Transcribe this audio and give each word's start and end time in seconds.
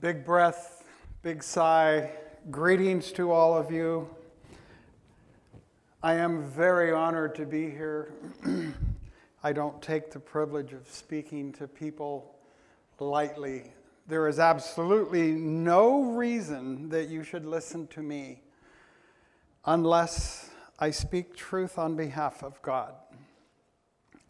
Big 0.00 0.24
breath, 0.24 0.82
big 1.20 1.42
sigh. 1.42 2.10
Greetings 2.50 3.12
to 3.12 3.30
all 3.32 3.54
of 3.54 3.70
you. 3.70 4.08
I 6.02 6.14
am 6.14 6.42
very 6.42 6.90
honored 6.90 7.34
to 7.34 7.44
be 7.44 7.68
here. 7.68 8.10
I 9.44 9.52
don't 9.52 9.82
take 9.82 10.10
the 10.10 10.18
privilege 10.18 10.72
of 10.72 10.88
speaking 10.88 11.52
to 11.52 11.68
people 11.68 12.34
lightly. 12.98 13.74
There 14.06 14.26
is 14.26 14.38
absolutely 14.38 15.32
no 15.32 16.04
reason 16.04 16.88
that 16.88 17.10
you 17.10 17.22
should 17.22 17.44
listen 17.44 17.86
to 17.88 18.02
me 18.02 18.40
unless 19.66 20.48
I 20.78 20.92
speak 20.92 21.36
truth 21.36 21.78
on 21.78 21.94
behalf 21.94 22.42
of 22.42 22.62
God. 22.62 22.94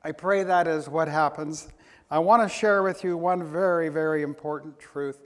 I 0.03 0.11
pray 0.11 0.43
that 0.43 0.67
is 0.67 0.89
what 0.89 1.07
happens. 1.07 1.69
I 2.11 2.19
want 2.19 2.43
to 2.43 2.49
share 2.49 2.83
with 2.83 3.05
you 3.05 3.17
one 3.17 3.45
very, 3.45 3.89
very 3.89 4.23
important 4.23 4.81
truth 4.81 5.21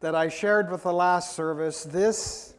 that 0.00 0.14
I 0.14 0.28
shared 0.28 0.70
with 0.70 0.82
the 0.82 0.92
last 0.92 1.34
service. 1.34 1.84
This 1.84 2.54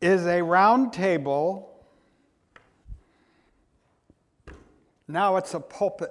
is 0.00 0.26
a 0.26 0.42
round 0.42 0.92
table. 0.92 1.70
Now 5.06 5.36
it's 5.36 5.54
a 5.54 5.60
pulpit. 5.60 6.10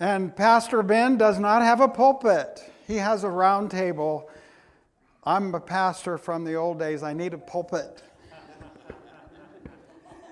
And 0.00 0.34
Pastor 0.34 0.82
Ben 0.82 1.16
does 1.16 1.38
not 1.38 1.62
have 1.62 1.80
a 1.80 1.88
pulpit, 1.88 2.60
he 2.86 2.96
has 2.96 3.24
a 3.24 3.30
round 3.30 3.70
table. 3.70 4.28
I'm 5.26 5.54
a 5.54 5.60
pastor 5.60 6.18
from 6.18 6.44
the 6.44 6.54
old 6.54 6.78
days, 6.78 7.02
I 7.02 7.14
need 7.14 7.32
a 7.32 7.38
pulpit. 7.38 8.02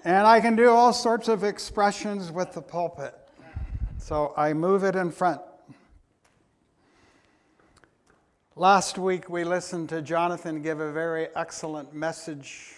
and 0.04 0.26
I 0.26 0.40
can 0.40 0.54
do 0.54 0.68
all 0.68 0.92
sorts 0.92 1.28
of 1.28 1.44
expressions 1.44 2.30
with 2.30 2.52
the 2.52 2.60
pulpit. 2.60 3.14
So 3.96 4.34
I 4.36 4.52
move 4.52 4.84
it 4.84 4.96
in 4.96 5.10
front. 5.10 5.40
Last 8.54 8.98
week, 8.98 9.30
we 9.30 9.44
listened 9.44 9.88
to 9.88 10.02
Jonathan 10.02 10.60
give 10.60 10.78
a 10.78 10.92
very 10.92 11.28
excellent 11.34 11.94
message 11.94 12.74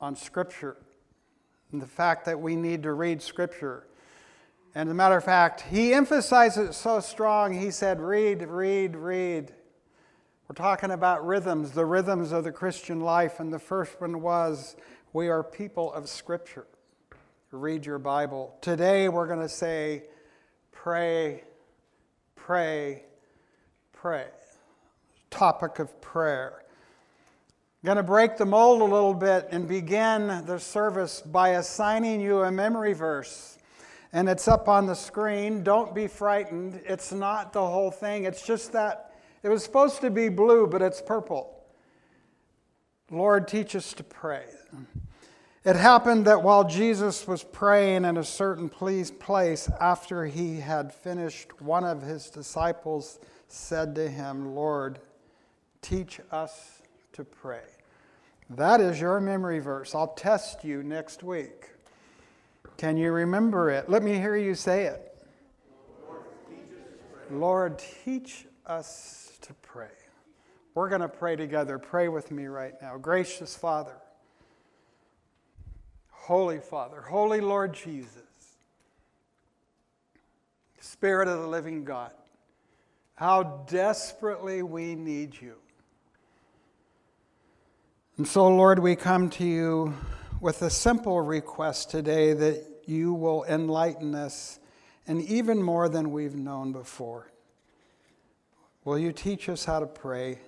on 0.00 0.14
Scripture 0.14 0.76
and 1.72 1.82
the 1.82 1.86
fact 1.86 2.26
that 2.26 2.38
we 2.38 2.54
need 2.54 2.84
to 2.84 2.92
read 2.92 3.20
Scripture. 3.20 3.88
And 4.76 4.88
as 4.88 4.92
a 4.92 4.94
matter 4.94 5.16
of 5.16 5.24
fact, 5.24 5.62
he 5.62 5.92
emphasized 5.92 6.58
it 6.58 6.74
so 6.74 7.00
strong, 7.00 7.52
he 7.52 7.72
said, 7.72 8.00
Read, 8.00 8.42
read, 8.42 8.94
read. 8.94 9.52
We're 10.48 10.54
talking 10.54 10.92
about 10.92 11.26
rhythms, 11.26 11.72
the 11.72 11.86
rhythms 11.86 12.30
of 12.30 12.44
the 12.44 12.52
Christian 12.52 13.00
life. 13.00 13.40
And 13.40 13.52
the 13.52 13.58
first 13.58 14.00
one 14.00 14.22
was, 14.22 14.76
We 15.12 15.26
are 15.26 15.42
people 15.42 15.92
of 15.92 16.08
Scripture. 16.08 16.68
Read 17.50 17.84
your 17.84 17.98
Bible. 17.98 18.56
Today, 18.60 19.08
we're 19.08 19.26
going 19.26 19.40
to 19.40 19.48
say, 19.48 20.04
Pray, 20.70 21.42
pray, 22.36 23.02
pray 23.92 24.28
topic 25.36 25.78
of 25.80 26.00
prayer. 26.00 26.62
I'm 27.82 27.86
going 27.86 27.98
to 27.98 28.02
break 28.02 28.38
the 28.38 28.46
mold 28.46 28.80
a 28.80 28.84
little 28.84 29.12
bit 29.12 29.48
and 29.50 29.68
begin 29.68 30.28
the 30.46 30.58
service 30.58 31.20
by 31.20 31.50
assigning 31.50 32.22
you 32.22 32.42
a 32.42 32.50
memory 32.50 32.94
verse. 32.94 33.58
And 34.14 34.30
it's 34.30 34.48
up 34.48 34.66
on 34.66 34.86
the 34.86 34.94
screen. 34.94 35.62
Don't 35.62 35.94
be 35.94 36.06
frightened. 36.06 36.80
It's 36.86 37.12
not 37.12 37.52
the 37.52 37.66
whole 37.66 37.90
thing. 37.90 38.24
It's 38.24 38.46
just 38.46 38.72
that 38.72 39.12
it 39.42 39.50
was 39.50 39.62
supposed 39.62 40.00
to 40.00 40.10
be 40.10 40.30
blue, 40.30 40.66
but 40.66 40.80
it's 40.80 41.02
purple. 41.02 41.62
Lord, 43.10 43.46
teach 43.46 43.76
us 43.76 43.92
to 43.92 44.02
pray. 44.04 44.46
It 45.66 45.76
happened 45.76 46.24
that 46.24 46.42
while 46.42 46.64
Jesus 46.64 47.28
was 47.28 47.44
praying 47.44 48.06
in 48.06 48.16
a 48.16 48.24
certain 48.24 48.70
place, 48.70 49.68
after 49.80 50.24
he 50.24 50.60
had 50.60 50.94
finished, 50.94 51.60
one 51.60 51.84
of 51.84 52.00
his 52.00 52.30
disciples 52.30 53.18
said 53.48 53.94
to 53.96 54.08
him, 54.08 54.54
Lord, 54.54 54.98
Teach 55.88 56.18
us 56.32 56.82
to 57.12 57.22
pray. 57.22 57.62
That 58.50 58.80
is 58.80 59.00
your 59.00 59.20
memory 59.20 59.60
verse. 59.60 59.94
I'll 59.94 60.14
test 60.14 60.64
you 60.64 60.82
next 60.82 61.22
week. 61.22 61.70
Can 62.76 62.96
you 62.96 63.12
remember 63.12 63.70
it? 63.70 63.88
Let 63.88 64.02
me 64.02 64.14
hear 64.14 64.34
you 64.34 64.56
say 64.56 64.86
it. 64.86 65.16
Lord, 67.30 67.80
teach 68.04 68.46
us 68.66 69.38
to 69.42 69.54
pray. 69.62 69.94
We're 70.74 70.88
going 70.88 71.02
to 71.02 71.08
pray 71.08 71.36
together. 71.36 71.78
Pray 71.78 72.08
with 72.08 72.32
me 72.32 72.46
right 72.46 72.74
now. 72.82 72.96
Gracious 72.98 73.54
Father, 73.54 73.94
Holy 76.10 76.58
Father, 76.58 77.00
Holy 77.00 77.40
Lord 77.40 77.72
Jesus, 77.72 78.56
Spirit 80.80 81.28
of 81.28 81.42
the 81.42 81.46
living 81.46 81.84
God, 81.84 82.10
how 83.14 83.64
desperately 83.68 84.64
we 84.64 84.96
need 84.96 85.40
you. 85.40 85.54
And 88.18 88.26
so, 88.26 88.48
Lord, 88.48 88.78
we 88.78 88.96
come 88.96 89.28
to 89.30 89.44
you 89.44 89.92
with 90.40 90.62
a 90.62 90.70
simple 90.70 91.20
request 91.20 91.90
today 91.90 92.32
that 92.32 92.64
you 92.86 93.12
will 93.12 93.44
enlighten 93.44 94.14
us, 94.14 94.58
and 95.06 95.20
even 95.20 95.62
more 95.62 95.90
than 95.90 96.10
we've 96.10 96.34
known 96.34 96.72
before. 96.72 97.30
Will 98.86 98.98
you 98.98 99.12
teach 99.12 99.50
us 99.50 99.66
how 99.66 99.80
to 99.80 99.86
pray? 99.86 100.38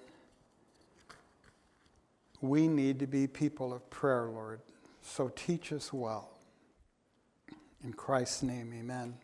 We 2.41 2.69
need 2.69 3.01
to 3.01 3.07
be 3.07 3.27
people 3.27 3.75
of 3.75 3.91
prayer, 3.91 4.31
Lord. 4.33 4.61
So 5.03 5.31
teach 5.37 5.71
us 5.71 5.93
well. 5.93 6.31
In 7.85 7.93
Christ's 7.93 8.45
name, 8.45 8.73
amen. 8.79 9.15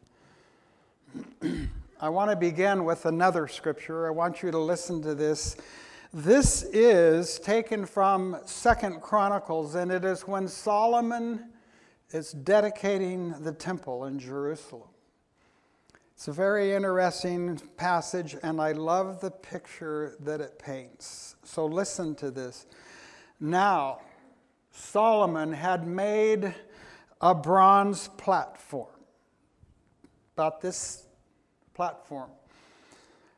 I 1.99 2.11
want 2.11 2.31
to 2.31 2.37
begin 2.37 2.85
with 2.85 3.07
another 3.07 3.49
scripture. 3.49 4.07
I 4.07 4.11
want 4.11 4.43
you 4.43 4.51
to 4.51 4.59
listen 4.59 5.01
to 5.01 5.15
this. 5.15 5.57
This 6.17 6.63
is 6.63 7.41
taken 7.41 7.85
from 7.85 8.39
Second 8.45 9.03
Chronicles, 9.03 9.75
and 9.75 9.91
it 9.91 10.05
is 10.05 10.29
when 10.29 10.47
Solomon 10.47 11.51
is 12.13 12.31
dedicating 12.31 13.31
the 13.41 13.51
temple 13.51 14.05
in 14.05 14.21
Jerusalem. 14.21 14.91
It's 16.15 16.29
a 16.29 16.33
very 16.33 16.73
interesting 16.73 17.61
passage, 17.77 18.37
and 18.45 18.61
I 18.61 18.71
love 18.71 19.21
the 19.21 19.33
picture 19.33 20.15
that 20.21 20.41
it 20.41 20.57
paints. 20.57 21.35
So 21.43 21.67
listen 21.67 22.15
to 22.15 22.31
this. 22.31 22.67
Now, 23.41 23.99
Solomon 24.71 25.53
had 25.53 25.85
made 25.85 26.55
a 27.21 27.35
bronze 27.35 28.07
platform, 28.07 29.01
about 30.37 30.61
this 30.61 31.09
platform 31.75 32.31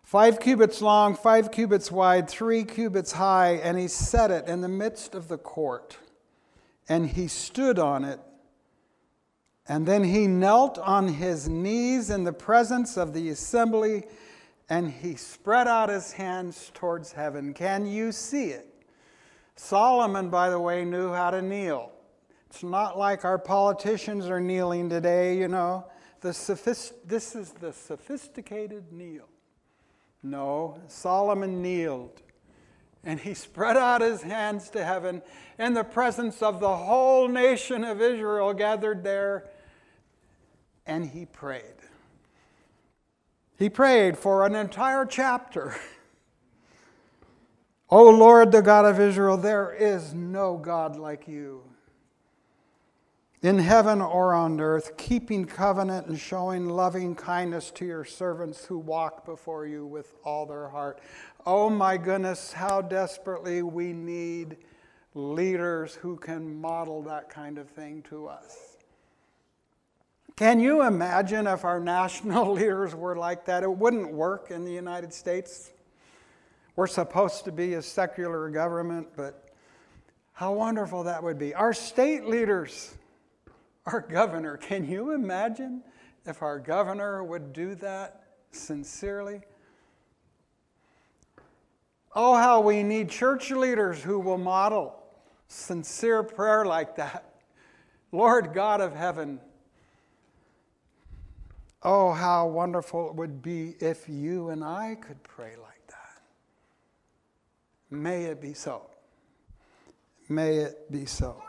five 0.06 0.38
cubits 0.38 0.80
long, 0.80 1.16
five 1.16 1.50
cubits 1.50 1.90
wide, 1.90 2.30
three 2.30 2.64
cubits 2.64 3.12
high, 3.12 3.54
and 3.54 3.76
he 3.76 3.88
set 3.88 4.30
it 4.30 4.46
in 4.46 4.60
the 4.60 4.68
midst 4.68 5.16
of 5.16 5.26
the 5.26 5.36
court. 5.36 5.98
And 6.88 7.10
he 7.10 7.26
stood 7.26 7.80
on 7.80 8.04
it. 8.04 8.20
And 9.68 9.84
then 9.84 10.04
he 10.04 10.28
knelt 10.28 10.78
on 10.78 11.08
his 11.08 11.48
knees 11.48 12.08
in 12.08 12.22
the 12.22 12.32
presence 12.32 12.96
of 12.96 13.12
the 13.12 13.30
assembly 13.30 14.04
and 14.68 14.90
he 14.90 15.16
spread 15.16 15.66
out 15.66 15.88
his 15.88 16.12
hands 16.12 16.70
towards 16.74 17.12
heaven. 17.12 17.52
Can 17.52 17.84
you 17.84 18.12
see 18.12 18.50
it? 18.50 18.66
Solomon, 19.56 20.28
by 20.28 20.50
the 20.50 20.58
way, 20.60 20.84
knew 20.84 21.12
how 21.12 21.30
to 21.30 21.42
kneel. 21.42 21.90
It's 22.48 22.62
not 22.62 22.96
like 22.96 23.24
our 23.24 23.38
politicians 23.38 24.26
are 24.26 24.40
kneeling 24.40 24.88
today, 24.88 25.36
you 25.36 25.48
know. 25.48 25.86
The 26.20 26.32
sophist- 26.32 26.94
this 27.08 27.34
is 27.34 27.52
the 27.52 27.72
sophisticated 27.72 28.92
kneel. 28.92 29.28
No, 30.26 30.80
Solomon 30.88 31.62
kneeled 31.62 32.22
and 33.04 33.20
he 33.20 33.32
spread 33.46 33.76
out 33.76 34.00
his 34.00 34.22
hands 34.22 34.68
to 34.70 34.84
heaven 34.84 35.22
in 35.58 35.72
the 35.74 35.84
presence 35.84 36.42
of 36.42 36.60
the 36.60 36.76
whole 36.76 37.28
nation 37.28 37.84
of 37.84 38.02
Israel 38.02 38.52
gathered 38.52 39.04
there 39.04 39.48
and 40.84 41.06
he 41.06 41.24
prayed. 41.26 41.62
He 43.58 43.70
prayed 43.70 44.18
for 44.18 44.44
an 44.44 44.54
entire 44.54 45.06
chapter. 45.06 45.76
O 47.88 48.10
Lord, 48.10 48.50
the 48.50 48.62
God 48.62 48.84
of 48.84 48.98
Israel, 48.98 49.36
there 49.36 49.72
is 49.72 50.12
no 50.12 50.56
God 50.56 50.96
like 50.96 51.28
you 51.28 51.62
in 53.46 53.60
heaven 53.60 54.00
or 54.00 54.34
on 54.34 54.60
earth, 54.60 54.96
keeping 54.96 55.44
covenant 55.44 56.08
and 56.08 56.18
showing 56.18 56.68
loving 56.68 57.14
kindness 57.14 57.70
to 57.70 57.84
your 57.84 58.04
servants 58.04 58.64
who 58.64 58.76
walk 58.76 59.24
before 59.24 59.64
you 59.64 59.86
with 59.86 60.14
all 60.24 60.46
their 60.46 60.68
heart. 60.68 60.98
Oh 61.46 61.70
my 61.70 61.96
goodness, 61.96 62.52
how 62.52 62.82
desperately 62.82 63.62
we 63.62 63.92
need 63.92 64.56
leaders 65.14 65.94
who 65.94 66.16
can 66.16 66.60
model 66.60 67.02
that 67.02 67.30
kind 67.30 67.56
of 67.56 67.68
thing 67.68 68.02
to 68.10 68.26
us. 68.26 68.78
Can 70.34 70.58
you 70.58 70.82
imagine 70.82 71.46
if 71.46 71.64
our 71.64 71.78
national 71.98 72.50
leaders 72.52 72.96
were 72.96 73.14
like 73.14 73.44
that? 73.44 73.62
It 73.62 73.70
wouldn't 73.70 74.12
work 74.12 74.50
in 74.50 74.64
the 74.64 74.72
United 74.72 75.14
States. 75.14 75.70
We're 76.74 76.88
supposed 76.88 77.44
to 77.44 77.52
be 77.52 77.74
a 77.74 77.82
secular 77.82 78.50
government, 78.50 79.06
but 79.16 79.50
how 80.32 80.52
wonderful 80.52 81.04
that 81.04 81.22
would 81.22 81.38
be. 81.38 81.54
Our 81.54 81.72
state 81.72 82.26
leaders 82.26 82.95
our 83.86 84.00
governor, 84.00 84.56
can 84.56 84.84
you 84.84 85.12
imagine 85.12 85.82
if 86.24 86.42
our 86.42 86.58
governor 86.58 87.22
would 87.22 87.52
do 87.52 87.74
that 87.76 88.24
sincerely? 88.50 89.40
Oh, 92.14 92.34
how 92.34 92.60
we 92.60 92.82
need 92.82 93.10
church 93.10 93.50
leaders 93.50 94.02
who 94.02 94.18
will 94.18 94.38
model 94.38 94.96
sincere 95.48 96.22
prayer 96.22 96.64
like 96.64 96.96
that. 96.96 97.34
Lord 98.10 98.52
God 98.54 98.80
of 98.80 98.94
heaven, 98.94 99.40
oh, 101.82 102.12
how 102.12 102.48
wonderful 102.48 103.10
it 103.10 103.14
would 103.16 103.42
be 103.42 103.76
if 103.80 104.08
you 104.08 104.48
and 104.48 104.64
I 104.64 104.96
could 104.96 105.22
pray 105.22 105.56
like 105.62 105.86
that. 105.88 106.22
May 107.90 108.24
it 108.24 108.40
be 108.40 108.54
so. 108.54 108.90
May 110.28 110.56
it 110.56 110.90
be 110.90 111.06
so. 111.06 111.42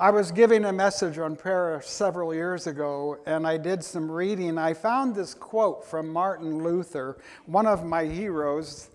I 0.00 0.08
was 0.08 0.32
giving 0.32 0.64
a 0.64 0.72
message 0.72 1.18
on 1.18 1.36
prayer 1.36 1.82
several 1.84 2.32
years 2.32 2.66
ago, 2.66 3.18
and 3.26 3.46
I 3.46 3.58
did 3.58 3.84
some 3.84 4.10
reading. 4.10 4.56
I 4.56 4.72
found 4.72 5.14
this 5.14 5.34
quote 5.34 5.84
from 5.84 6.08
Martin 6.08 6.62
Luther, 6.64 7.18
one 7.44 7.66
of 7.66 7.84
my 7.84 8.06
heroes, 8.06 8.88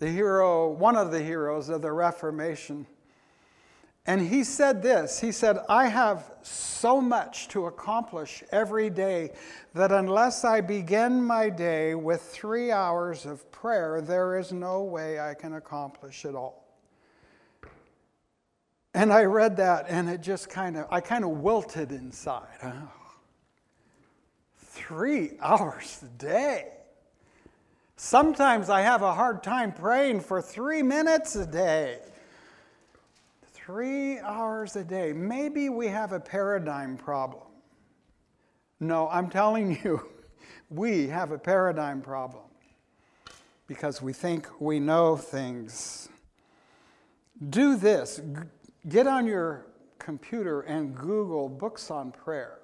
the 0.00 0.10
hero, 0.10 0.68
one 0.68 0.96
of 0.96 1.12
the 1.12 1.22
heroes 1.22 1.68
of 1.68 1.80
the 1.80 1.92
Reformation. 1.92 2.88
And 4.04 4.20
he 4.20 4.42
said 4.42 4.82
this 4.82 5.20
He 5.20 5.30
said, 5.30 5.58
I 5.68 5.86
have 5.86 6.28
so 6.42 7.00
much 7.00 7.46
to 7.50 7.66
accomplish 7.66 8.42
every 8.50 8.90
day 8.90 9.30
that 9.74 9.92
unless 9.92 10.44
I 10.44 10.60
begin 10.60 11.22
my 11.22 11.50
day 11.50 11.94
with 11.94 12.20
three 12.20 12.72
hours 12.72 13.26
of 13.26 13.48
prayer, 13.52 14.00
there 14.00 14.36
is 14.36 14.52
no 14.52 14.82
way 14.82 15.20
I 15.20 15.34
can 15.34 15.52
accomplish 15.52 16.24
it 16.24 16.34
all. 16.34 16.65
And 18.96 19.12
I 19.12 19.24
read 19.24 19.58
that 19.58 19.90
and 19.90 20.08
it 20.08 20.22
just 20.22 20.48
kind 20.48 20.74
of, 20.74 20.86
I 20.90 21.02
kind 21.02 21.22
of 21.22 21.28
wilted 21.28 21.92
inside. 21.92 22.46
Three 24.56 25.32
hours 25.38 26.02
a 26.02 26.08
day. 26.18 26.68
Sometimes 27.96 28.70
I 28.70 28.80
have 28.80 29.02
a 29.02 29.12
hard 29.12 29.42
time 29.42 29.72
praying 29.72 30.20
for 30.20 30.40
three 30.40 30.82
minutes 30.82 31.36
a 31.36 31.44
day. 31.44 31.98
Three 33.52 34.18
hours 34.18 34.76
a 34.76 34.84
day. 34.84 35.12
Maybe 35.12 35.68
we 35.68 35.88
have 35.88 36.12
a 36.12 36.20
paradigm 36.20 36.96
problem. 36.96 37.44
No, 38.80 39.10
I'm 39.10 39.28
telling 39.28 39.78
you, 39.84 40.08
we 40.70 41.08
have 41.08 41.32
a 41.32 41.38
paradigm 41.38 42.00
problem 42.00 42.44
because 43.66 44.00
we 44.00 44.14
think 44.14 44.48
we 44.58 44.80
know 44.80 45.18
things. 45.18 46.08
Do 47.50 47.76
this 47.76 48.22
Get 48.88 49.08
on 49.08 49.26
your 49.26 49.66
computer 49.98 50.60
and 50.60 50.94
Google 50.94 51.48
books 51.48 51.90
on 51.90 52.12
prayer. 52.12 52.58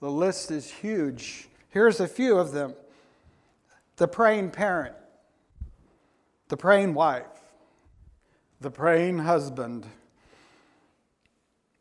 the 0.00 0.10
list 0.10 0.50
is 0.50 0.70
huge. 0.70 1.48
Here's 1.70 2.00
a 2.00 2.06
few 2.06 2.36
of 2.36 2.52
them 2.52 2.74
The 3.96 4.06
Praying 4.06 4.50
Parent, 4.50 4.94
The 6.48 6.58
Praying 6.58 6.92
Wife, 6.92 7.24
The 8.60 8.70
Praying 8.70 9.20
Husband, 9.20 9.86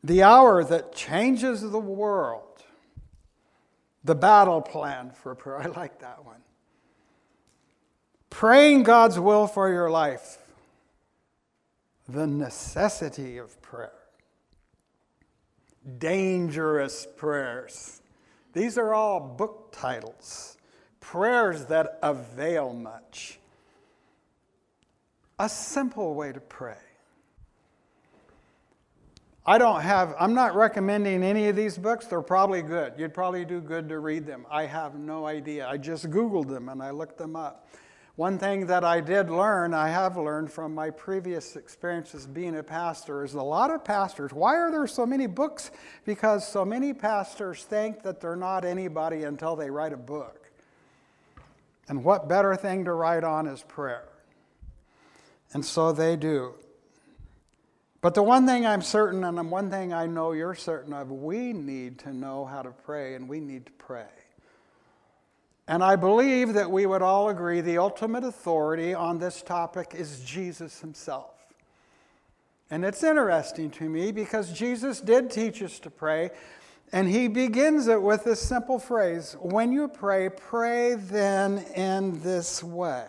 The 0.01 0.23
Hour 0.23 0.63
That 0.63 0.95
Changes 0.95 1.61
the 1.61 1.79
World, 1.79 2.63
The 4.05 4.15
Battle 4.15 4.61
Plan 4.61 5.11
for 5.11 5.35
Prayer. 5.35 5.61
I 5.63 5.67
like 5.67 5.99
that 5.99 6.23
one. 6.23 6.41
Praying 8.29 8.83
God's 8.83 9.19
will 9.19 9.45
for 9.45 9.69
your 9.69 9.89
life 9.89 10.37
the 12.11 12.27
necessity 12.27 13.37
of 13.37 13.61
prayer. 13.61 13.93
Dangerous 15.97 17.07
prayers. 17.17 18.01
These 18.53 18.77
are 18.77 18.93
all 18.93 19.19
book 19.19 19.69
titles, 19.71 20.57
prayers 20.99 21.65
that 21.65 21.97
avail 22.03 22.73
much. 22.73 23.39
A 25.39 25.49
simple 25.49 26.13
way 26.13 26.31
to 26.31 26.39
pray. 26.39 26.77
I 29.43 29.57
don't 29.57 29.81
have, 29.81 30.13
I'm 30.19 30.35
not 30.35 30.55
recommending 30.55 31.23
any 31.23 31.47
of 31.47 31.55
these 31.55 31.77
books. 31.77 32.05
They're 32.05 32.21
probably 32.21 32.61
good. 32.61 32.93
You'd 32.95 33.13
probably 33.13 33.43
do 33.43 33.59
good 33.59 33.89
to 33.89 33.97
read 33.97 34.27
them. 34.27 34.45
I 34.51 34.67
have 34.67 34.95
no 34.95 35.25
idea. 35.25 35.67
I 35.67 35.77
just 35.77 36.11
Googled 36.11 36.47
them 36.47 36.69
and 36.69 36.81
I 36.83 36.91
looked 36.91 37.17
them 37.17 37.35
up. 37.35 37.67
One 38.15 38.37
thing 38.37 38.67
that 38.67 38.83
I 38.83 38.99
did 38.99 39.29
learn, 39.29 39.73
I 39.73 39.89
have 39.89 40.17
learned 40.17 40.51
from 40.51 40.75
my 40.75 40.89
previous 40.89 41.55
experiences 41.55 42.27
being 42.27 42.57
a 42.57 42.63
pastor, 42.63 43.23
is 43.23 43.33
a 43.33 43.41
lot 43.41 43.71
of 43.71 43.85
pastors. 43.85 44.33
Why 44.33 44.57
are 44.57 44.69
there 44.69 44.85
so 44.85 45.05
many 45.05 45.27
books? 45.27 45.71
Because 46.05 46.45
so 46.47 46.65
many 46.65 46.93
pastors 46.93 47.63
think 47.63 48.03
that 48.03 48.19
they're 48.19 48.35
not 48.35 48.65
anybody 48.65 49.23
until 49.23 49.55
they 49.55 49.69
write 49.69 49.93
a 49.93 49.97
book. 49.97 50.49
And 51.87 52.03
what 52.03 52.27
better 52.27 52.55
thing 52.55 52.85
to 52.85 52.93
write 52.93 53.23
on 53.23 53.47
is 53.47 53.63
prayer? 53.63 54.07
And 55.53 55.65
so 55.65 55.91
they 55.91 56.15
do. 56.15 56.53
But 58.01 58.13
the 58.13 58.23
one 58.23 58.45
thing 58.45 58.65
I'm 58.65 58.81
certain, 58.81 59.23
and 59.23 59.37
the 59.37 59.43
one 59.43 59.69
thing 59.69 59.93
I 59.93 60.07
know 60.07 60.31
you're 60.31 60.55
certain 60.55 60.91
of, 60.91 61.11
we 61.11 61.53
need 61.53 61.99
to 61.99 62.13
know 62.13 62.45
how 62.45 62.61
to 62.61 62.71
pray, 62.71 63.15
and 63.15 63.29
we 63.29 63.39
need 63.39 63.67
to 63.67 63.71
pray. 63.73 64.07
And 65.71 65.81
I 65.81 65.95
believe 65.95 66.55
that 66.55 66.69
we 66.69 66.85
would 66.85 67.01
all 67.01 67.29
agree 67.29 67.61
the 67.61 67.77
ultimate 67.77 68.25
authority 68.25 68.93
on 68.93 69.19
this 69.19 69.41
topic 69.41 69.93
is 69.95 70.19
Jesus 70.19 70.81
himself. 70.81 71.33
And 72.69 72.83
it's 72.83 73.03
interesting 73.03 73.71
to 73.71 73.87
me 73.87 74.11
because 74.11 74.51
Jesus 74.51 74.99
did 74.99 75.31
teach 75.31 75.63
us 75.63 75.79
to 75.79 75.89
pray, 75.89 76.31
and 76.91 77.07
he 77.07 77.29
begins 77.29 77.87
it 77.87 78.01
with 78.01 78.25
this 78.25 78.41
simple 78.41 78.79
phrase 78.79 79.37
When 79.39 79.71
you 79.71 79.87
pray, 79.87 80.27
pray 80.27 80.95
then 80.95 81.59
in 81.73 82.21
this 82.21 82.61
way. 82.61 83.07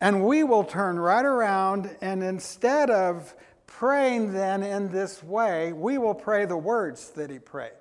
And 0.00 0.24
we 0.24 0.44
will 0.44 0.62
turn 0.62 1.00
right 1.00 1.24
around, 1.24 1.96
and 2.00 2.22
instead 2.22 2.90
of 2.90 3.34
praying 3.66 4.34
then 4.34 4.62
in 4.62 4.92
this 4.92 5.20
way, 5.20 5.72
we 5.72 5.98
will 5.98 6.14
pray 6.14 6.44
the 6.44 6.56
words 6.56 7.10
that 7.16 7.28
he 7.28 7.40
prayed. 7.40 7.72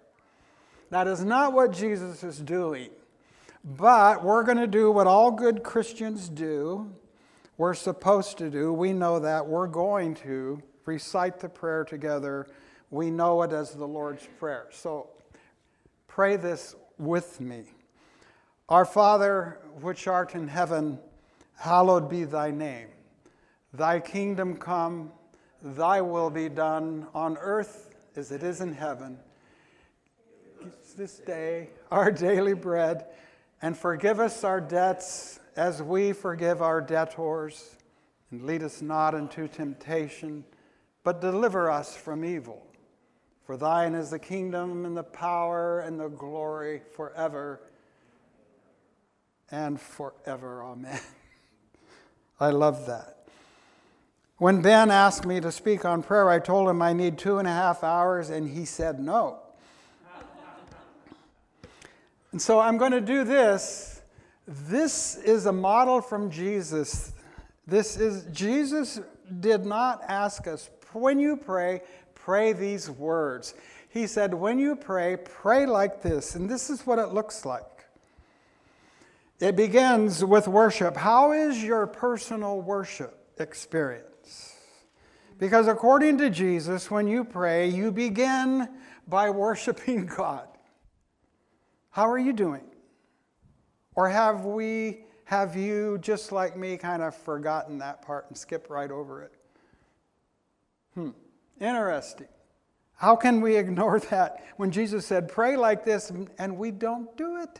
That 0.91 1.07
is 1.07 1.23
not 1.23 1.53
what 1.53 1.71
Jesus 1.71 2.21
is 2.21 2.37
doing. 2.37 2.89
But 3.63 4.25
we're 4.25 4.43
going 4.43 4.57
to 4.57 4.67
do 4.67 4.91
what 4.91 5.07
all 5.07 5.31
good 5.31 5.63
Christians 5.63 6.27
do. 6.27 6.91
We're 7.57 7.75
supposed 7.75 8.37
to 8.39 8.49
do. 8.49 8.73
We 8.73 8.91
know 8.91 9.19
that. 9.19 9.47
We're 9.47 9.67
going 9.67 10.15
to 10.15 10.61
recite 10.85 11.39
the 11.39 11.47
prayer 11.47 11.85
together. 11.85 12.47
We 12.89 13.09
know 13.09 13.41
it 13.43 13.53
as 13.53 13.71
the 13.71 13.87
Lord's 13.87 14.27
Prayer. 14.37 14.67
So 14.71 15.07
pray 16.07 16.35
this 16.35 16.75
with 16.97 17.39
me. 17.39 17.63
Our 18.67 18.83
Father, 18.83 19.59
which 19.79 20.07
art 20.07 20.35
in 20.35 20.49
heaven, 20.49 20.99
hallowed 21.55 22.09
be 22.09 22.25
thy 22.25 22.51
name. 22.51 22.89
Thy 23.73 24.01
kingdom 24.01 24.57
come, 24.57 25.13
thy 25.61 26.01
will 26.01 26.29
be 26.29 26.49
done 26.49 27.07
on 27.13 27.37
earth 27.37 27.95
as 28.17 28.33
it 28.33 28.43
is 28.43 28.59
in 28.59 28.73
heaven 28.73 29.17
this 30.91 31.17
day 31.19 31.69
our 31.91 32.11
daily 32.11 32.53
bread, 32.53 33.05
and 33.61 33.77
forgive 33.77 34.19
us 34.19 34.43
our 34.43 34.61
debts 34.61 35.39
as 35.55 35.81
we 35.81 36.13
forgive 36.13 36.61
our 36.61 36.81
debtors. 36.81 37.75
And 38.31 38.43
lead 38.43 38.63
us 38.63 38.81
not 38.81 39.13
into 39.13 39.47
temptation, 39.47 40.45
but 41.03 41.19
deliver 41.19 41.69
us 41.69 41.95
from 41.95 42.23
evil. 42.23 42.65
For 43.45 43.57
thine 43.57 43.93
is 43.93 44.11
the 44.11 44.19
kingdom 44.19 44.85
and 44.85 44.95
the 44.95 45.03
power 45.03 45.81
and 45.81 45.99
the 45.99 46.07
glory 46.07 46.81
forever 46.95 47.59
and 49.49 49.79
forever. 49.79 50.63
Amen. 50.63 51.01
I 52.39 52.51
love 52.51 52.85
that. 52.85 53.17
When 54.37 54.61
Ben 54.61 54.89
asked 54.89 55.25
me 55.25 55.39
to 55.41 55.51
speak 55.51 55.83
on 55.83 56.01
prayer, 56.01 56.29
I 56.29 56.39
told 56.39 56.69
him 56.69 56.81
I 56.81 56.93
need 56.93 57.17
two 57.17 57.37
and 57.37 57.47
a 57.47 57.51
half 57.51 57.83
hours, 57.83 58.29
and 58.29 58.49
he 58.49 58.63
said 58.63 58.99
no. 58.99 59.40
And 62.31 62.41
so 62.41 62.59
I'm 62.59 62.77
going 62.77 62.91
to 62.91 63.01
do 63.01 63.23
this. 63.23 64.01
This 64.47 65.17
is 65.17 65.45
a 65.45 65.51
model 65.51 66.01
from 66.01 66.31
Jesus. 66.31 67.13
This 67.67 67.97
is 67.97 68.25
Jesus 68.31 68.99
did 69.39 69.65
not 69.65 70.01
ask 70.07 70.47
us 70.47 70.69
when 70.93 71.19
you 71.19 71.37
pray, 71.37 71.81
pray 72.15 72.53
these 72.53 72.89
words. 72.89 73.53
He 73.89 74.07
said, 74.07 74.33
when 74.33 74.59
you 74.59 74.75
pray, 74.75 75.17
pray 75.17 75.65
like 75.65 76.01
this. 76.01 76.35
And 76.35 76.49
this 76.49 76.69
is 76.69 76.85
what 76.85 76.99
it 76.99 77.13
looks 77.13 77.45
like. 77.45 77.63
It 79.39 79.55
begins 79.55 80.23
with 80.23 80.47
worship. 80.47 80.95
How 80.95 81.31
is 81.31 81.63
your 81.63 81.87
personal 81.87 82.61
worship 82.61 83.17
experience? 83.39 84.55
Because 85.39 85.67
according 85.67 86.19
to 86.19 86.29
Jesus, 86.29 86.91
when 86.91 87.07
you 87.07 87.23
pray, 87.23 87.67
you 87.67 87.91
begin 87.91 88.69
by 89.07 89.29
worshiping 89.29 90.05
God. 90.17 90.47
How 91.91 92.09
are 92.09 92.17
you 92.17 92.33
doing? 92.33 92.63
Or 93.95 94.09
have 94.09 94.45
we, 94.45 95.03
have 95.25 95.55
you, 95.55 95.97
just 95.99 96.31
like 96.31 96.57
me, 96.57 96.77
kind 96.77 97.03
of 97.03 97.15
forgotten 97.15 97.77
that 97.79 98.01
part 98.01 98.25
and 98.29 98.37
skipped 98.37 98.69
right 98.69 98.89
over 98.89 99.23
it? 99.23 99.33
Hmm, 100.95 101.09
interesting. 101.59 102.27
How 102.95 103.15
can 103.15 103.41
we 103.41 103.55
ignore 103.57 103.99
that 103.99 104.43
when 104.55 104.71
Jesus 104.71 105.05
said, 105.05 105.27
pray 105.27 105.57
like 105.57 105.83
this, 105.83 106.11
and 106.37 106.57
we 106.57 106.71
don't 106.71 107.15
do 107.17 107.41
it? 107.41 107.59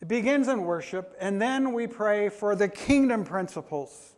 It 0.00 0.08
begins 0.08 0.48
in 0.48 0.64
worship, 0.64 1.16
and 1.20 1.40
then 1.40 1.72
we 1.72 1.86
pray 1.86 2.28
for 2.28 2.56
the 2.56 2.68
kingdom 2.68 3.24
principles. 3.24 4.13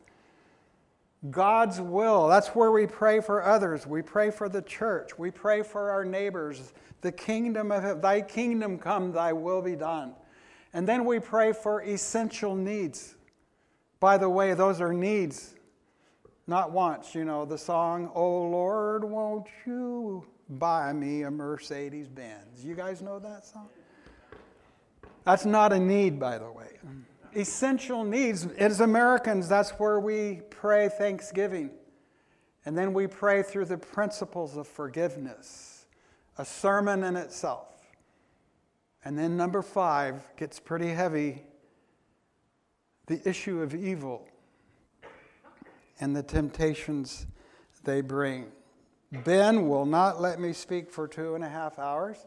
God's 1.31 1.81
will. 1.81 2.29
That's 2.29 2.49
where 2.49 2.71
we 2.71 2.87
pray 2.87 3.21
for 3.21 3.43
others. 3.43 3.87
We 3.87 4.03
pray 4.03 4.31
for 4.31 4.49
the 4.49 4.63
church. 4.63 5.19
We 5.19 5.31
pray 5.31 5.63
for 5.63 5.91
our 5.91 6.05
neighbors. 6.05 6.73
The 7.01 7.13
kingdom 7.13 7.73
of 7.73 8.03
thy 8.03 8.21
kingdom 8.21 8.79
come, 8.79 9.13
thy 9.13 9.33
will 9.33 9.63
be 9.63 9.77
done. 9.77 10.15
And 10.73 10.87
then 10.87 11.05
we 11.05 11.21
pray 11.21 11.53
for 11.53 11.83
essential 11.83 12.55
needs. 12.55 13.15
By 13.99 14.19
the 14.19 14.29
way, 14.29 14.55
those 14.55 14.81
are 14.81 14.93
needs, 14.93 15.55
not 16.47 16.71
wants. 16.71 17.15
You 17.15 17.25
know, 17.25 17.45
the 17.45 17.57
song, 17.57 18.11
Oh 18.15 18.49
Lord, 18.49 19.05
won't 19.05 19.47
you 19.65 20.27
buy 20.51 20.93
me 20.93 21.23
a 21.23 21.31
Mercedes 21.31 22.09
Benz? 22.09 22.65
You 22.65 22.75
guys 22.75 23.01
know 23.01 23.19
that 23.19 23.47
song? 23.47 23.69
That's 25.25 25.45
not 25.45 25.73
a 25.73 25.79
need, 25.79 26.21
by 26.21 26.39
the 26.39 26.51
way. 26.51 26.56
Essential 27.37 28.03
needs. 28.03 28.47
As 28.59 28.81
Americans, 28.81 29.49
that's 29.49 29.71
where 29.73 30.01
we 30.01 30.41
pray 30.49 30.89
thanksgiving. 30.89 31.71
And 32.65 32.77
then 32.77 32.93
we 32.93 33.07
pray 33.07 33.43
through 33.43 33.67
the 33.67 33.79
principles 33.79 34.57
of 34.57 34.67
forgiveness, 34.67 35.87
a 36.39 36.45
sermon 36.45 37.05
in 37.05 37.15
itself. 37.17 37.69
And 39.05 39.19
then 39.19 39.37
number 39.37 39.63
five 39.63 40.23
gets 40.37 40.59
pretty 40.59 40.89
heavy 40.89 41.45
the 43.07 43.27
issue 43.29 43.61
of 43.61 43.75
evil 43.75 44.27
and 46.01 46.17
the 46.17 46.23
temptations 46.23 47.27
they 47.85 48.01
bring. 48.01 48.47
Ben 49.25 49.69
will 49.69 49.87
not 49.87 50.21
let 50.21 50.41
me 50.41 50.53
speak 50.53 50.91
for 50.91 51.07
two 51.07 51.37
and 51.37 51.45
a 51.45 51.49
half 51.49 51.79
hours. 51.79 52.19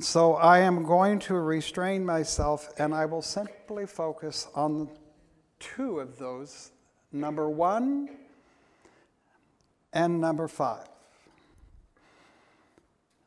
So 0.00 0.34
I 0.34 0.60
am 0.60 0.84
going 0.84 1.18
to 1.20 1.34
restrain 1.34 2.06
myself 2.06 2.70
and 2.78 2.94
I 2.94 3.04
will 3.04 3.20
simply 3.20 3.84
focus 3.84 4.48
on 4.54 4.88
two 5.58 6.00
of 6.00 6.18
those 6.18 6.70
number 7.12 7.50
one 7.50 8.08
and 9.92 10.18
number 10.18 10.48
five. 10.48 10.86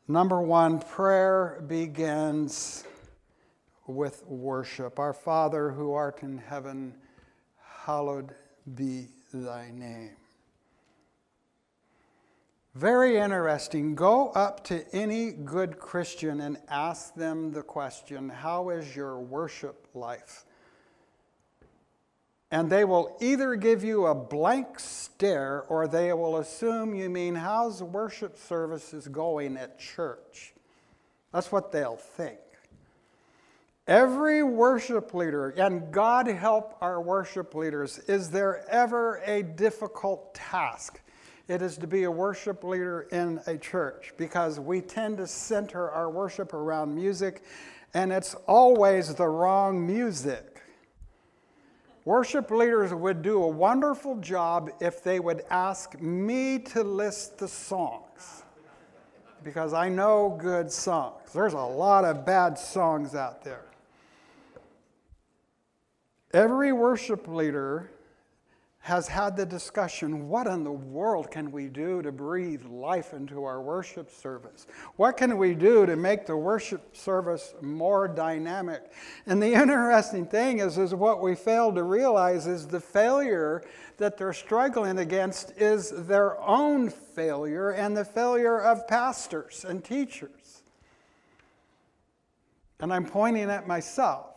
Number 0.08 0.40
one, 0.40 0.80
prayer 0.80 1.62
begins 1.68 2.82
with 3.86 4.24
worship. 4.26 4.98
Our 4.98 5.12
Father 5.12 5.70
who 5.70 5.92
art 5.92 6.24
in 6.24 6.38
heaven, 6.38 6.96
hallowed 7.84 8.34
be 8.74 9.06
thy 9.32 9.70
name. 9.70 10.16
Very 12.74 13.18
interesting. 13.18 13.94
Go 13.94 14.30
up 14.30 14.64
to 14.64 14.84
any 14.92 15.30
good 15.30 15.78
Christian 15.78 16.40
and 16.40 16.58
ask 16.68 17.14
them 17.14 17.52
the 17.52 17.62
question 17.62 18.28
How 18.28 18.70
is 18.70 18.96
your 18.96 19.20
worship 19.20 19.86
life? 19.94 20.44
And 22.50 22.68
they 22.68 22.84
will 22.84 23.16
either 23.20 23.54
give 23.54 23.84
you 23.84 24.06
a 24.06 24.14
blank 24.14 24.80
stare 24.80 25.62
or 25.68 25.86
they 25.86 26.12
will 26.12 26.38
assume 26.38 26.96
you 26.96 27.08
mean, 27.08 27.36
How's 27.36 27.80
worship 27.80 28.36
services 28.36 29.06
going 29.06 29.56
at 29.56 29.78
church? 29.78 30.52
That's 31.32 31.52
what 31.52 31.70
they'll 31.70 31.96
think. 31.96 32.38
Every 33.86 34.42
worship 34.42 35.14
leader, 35.14 35.50
and 35.50 35.92
God 35.92 36.26
help 36.26 36.76
our 36.80 37.00
worship 37.00 37.54
leaders, 37.54 37.98
is 38.08 38.30
there 38.30 38.68
ever 38.68 39.22
a 39.26 39.44
difficult 39.44 40.34
task? 40.34 41.00
It 41.48 41.60
is 41.60 41.76
to 41.78 41.86
be 41.86 42.04
a 42.04 42.10
worship 42.10 42.64
leader 42.64 43.02
in 43.12 43.40
a 43.46 43.58
church 43.58 44.14
because 44.16 44.58
we 44.58 44.80
tend 44.80 45.18
to 45.18 45.26
center 45.26 45.90
our 45.90 46.10
worship 46.10 46.54
around 46.54 46.94
music, 46.94 47.42
and 47.92 48.12
it's 48.12 48.34
always 48.46 49.14
the 49.14 49.26
wrong 49.26 49.86
music. 49.86 50.62
Worship 52.04 52.50
leaders 52.50 52.92
would 52.92 53.22
do 53.22 53.42
a 53.42 53.48
wonderful 53.48 54.16
job 54.16 54.70
if 54.80 55.02
they 55.02 55.20
would 55.20 55.42
ask 55.50 56.00
me 56.00 56.58
to 56.58 56.82
list 56.82 57.38
the 57.38 57.48
songs 57.48 58.42
because 59.42 59.74
I 59.74 59.88
know 59.88 60.36
good 60.40 60.72
songs. 60.72 61.32
There's 61.32 61.52
a 61.52 61.58
lot 61.58 62.04
of 62.04 62.24
bad 62.24 62.58
songs 62.58 63.14
out 63.14 63.44
there. 63.44 63.64
Every 66.32 66.72
worship 66.72 67.28
leader 67.28 67.90
has 68.84 69.08
had 69.08 69.34
the 69.34 69.46
discussion 69.46 70.28
what 70.28 70.46
in 70.46 70.62
the 70.62 70.70
world 70.70 71.30
can 71.30 71.50
we 71.50 71.68
do 71.68 72.02
to 72.02 72.12
breathe 72.12 72.66
life 72.66 73.14
into 73.14 73.42
our 73.42 73.62
worship 73.62 74.10
service? 74.10 74.66
What 74.96 75.16
can 75.16 75.38
we 75.38 75.54
do 75.54 75.86
to 75.86 75.96
make 75.96 76.26
the 76.26 76.36
worship 76.36 76.94
service 76.94 77.54
more 77.62 78.06
dynamic? 78.06 78.82
And 79.24 79.42
the 79.42 79.54
interesting 79.62 80.26
thing 80.26 80.58
is, 80.58 80.76
is 80.76 80.94
what 80.94 81.22
we 81.22 81.34
fail 81.34 81.72
to 81.72 81.82
realize 81.82 82.46
is 82.46 82.66
the 82.66 82.78
failure 82.78 83.62
that 83.96 84.18
they're 84.18 84.34
struggling 84.34 84.98
against 84.98 85.52
is 85.52 85.88
their 86.06 86.38
own 86.42 86.90
failure 86.90 87.70
and 87.70 87.96
the 87.96 88.04
failure 88.04 88.60
of 88.60 88.86
pastors 88.86 89.64
and 89.66 89.82
teachers. 89.82 90.62
And 92.80 92.92
I'm 92.92 93.06
pointing 93.06 93.50
at 93.50 93.66
myself 93.66 94.33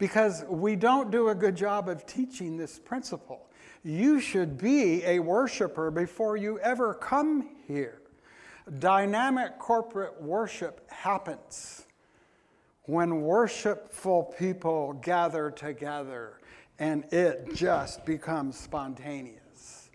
because 0.00 0.44
we 0.48 0.74
don't 0.76 1.10
do 1.10 1.28
a 1.28 1.34
good 1.34 1.54
job 1.54 1.88
of 1.88 2.06
teaching 2.06 2.56
this 2.56 2.78
principle. 2.78 3.46
You 3.84 4.18
should 4.18 4.56
be 4.56 5.04
a 5.04 5.18
worshiper 5.18 5.90
before 5.90 6.38
you 6.38 6.58
ever 6.60 6.94
come 6.94 7.50
here. 7.68 8.00
Dynamic 8.78 9.58
corporate 9.58 10.20
worship 10.20 10.90
happens 10.90 11.86
when 12.84 13.20
worshipful 13.20 14.34
people 14.38 14.94
gather 14.94 15.50
together 15.50 16.40
and 16.78 17.04
it 17.12 17.54
just 17.54 18.06
becomes 18.06 18.58
spontaneous. 18.58 19.90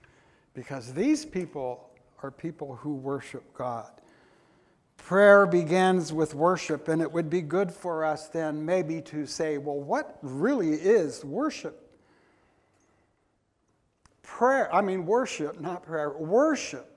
Because 0.53 0.93
these 0.93 1.25
people 1.25 1.89
are 2.21 2.29
people 2.29 2.75
who 2.75 2.93
worship 2.93 3.43
God. 3.55 3.89
Prayer 4.97 5.45
begins 5.45 6.11
with 6.11 6.33
worship, 6.33 6.87
and 6.87 7.01
it 7.01 7.11
would 7.11 7.29
be 7.29 7.41
good 7.41 7.71
for 7.71 8.03
us 8.03 8.27
then 8.27 8.65
maybe 8.65 9.01
to 9.01 9.25
say, 9.25 9.57
well, 9.57 9.79
what 9.79 10.17
really 10.21 10.71
is 10.71 11.23
worship? 11.23 11.81
Prayer, 14.23 14.73
I 14.73 14.81
mean, 14.81 15.05
worship, 15.05 15.61
not 15.61 15.83
prayer, 15.83 16.17
worship 16.17 16.91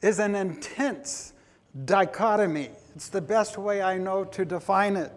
is 0.00 0.18
an 0.18 0.34
intense 0.34 1.34
dichotomy. 1.84 2.70
It's 2.94 3.08
the 3.08 3.20
best 3.20 3.58
way 3.58 3.82
I 3.82 3.98
know 3.98 4.24
to 4.24 4.44
define 4.44 4.96
it. 4.96 5.12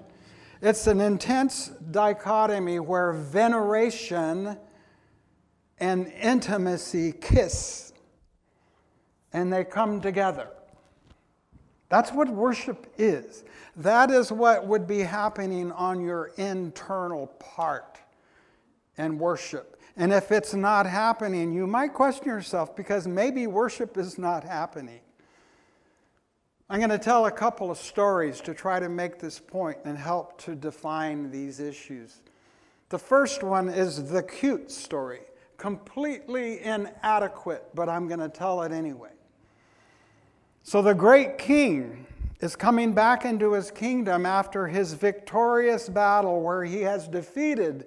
It's 0.62 0.86
an 0.86 1.02
intense 1.02 1.70
dichotomy 1.70 2.80
where 2.80 3.14
veneration 3.14 4.58
and 5.80 6.08
intimacy 6.22 7.14
kiss 7.14 7.92
and 9.34 9.52
they 9.52 9.64
come 9.64 10.02
together. 10.02 10.50
That's 11.92 12.14
what 12.14 12.30
worship 12.30 12.88
is. 12.98 13.44
That 13.76 14.12
is 14.12 14.32
what 14.32 14.66
would 14.66 14.88
be 14.88 15.00
happening 15.00 15.74
on 15.74 16.00
your 16.00 16.32
internal 16.38 17.28
part 17.28 18.00
and 18.98 19.20
worship. 19.20 19.78
And 19.98 20.14
if 20.14 20.32
it's 20.32 20.54
not 20.54 20.86
happening, 20.86 21.52
you 21.52 21.68
might 21.68 21.94
question 21.94 22.28
yourself 22.28 22.78
because 22.78 23.10
maybe 23.10 23.46
worship 23.46 23.98
is 23.98 24.18
not 24.18 24.46
happening. 24.46 25.02
I'm 26.70 26.80
going 26.80 26.92
to 26.92 26.98
tell 26.98 27.26
a 27.26 27.32
couple 27.32 27.70
of 27.70 27.78
stories 27.78 28.40
to 28.42 28.54
try 28.54 28.80
to 28.80 28.88
make 28.88 29.20
this 29.20 29.38
point 29.38 29.80
and 29.84 29.98
help 29.98 30.40
to 30.44 30.56
define 30.56 31.30
these 31.30 31.60
issues. 31.60 32.22
The 32.88 33.00
first 33.00 33.44
one 33.44 33.68
is 33.68 34.10
the 34.10 34.24
cute 34.24 34.72
story, 34.72 35.24
completely 35.58 36.62
inadequate, 36.62 37.66
but 37.76 37.90
I'm 37.90 38.08
going 38.08 38.22
to 38.22 38.30
tell 38.30 38.62
it 38.62 38.72
anyway. 38.72 39.12
So 40.64 40.82
the 40.82 40.94
great 40.94 41.38
king 41.38 42.06
is 42.40 42.56
coming 42.56 42.94
back 42.94 43.26
into 43.26 43.54
his 43.54 43.72
kingdom 43.72 44.26
after 44.26 44.68
his 44.68 44.94
victorious 44.94 45.90
battle 45.90 46.42
where 46.42 46.64
he 46.64 46.82
has 46.82 47.08
defeated 47.08 47.86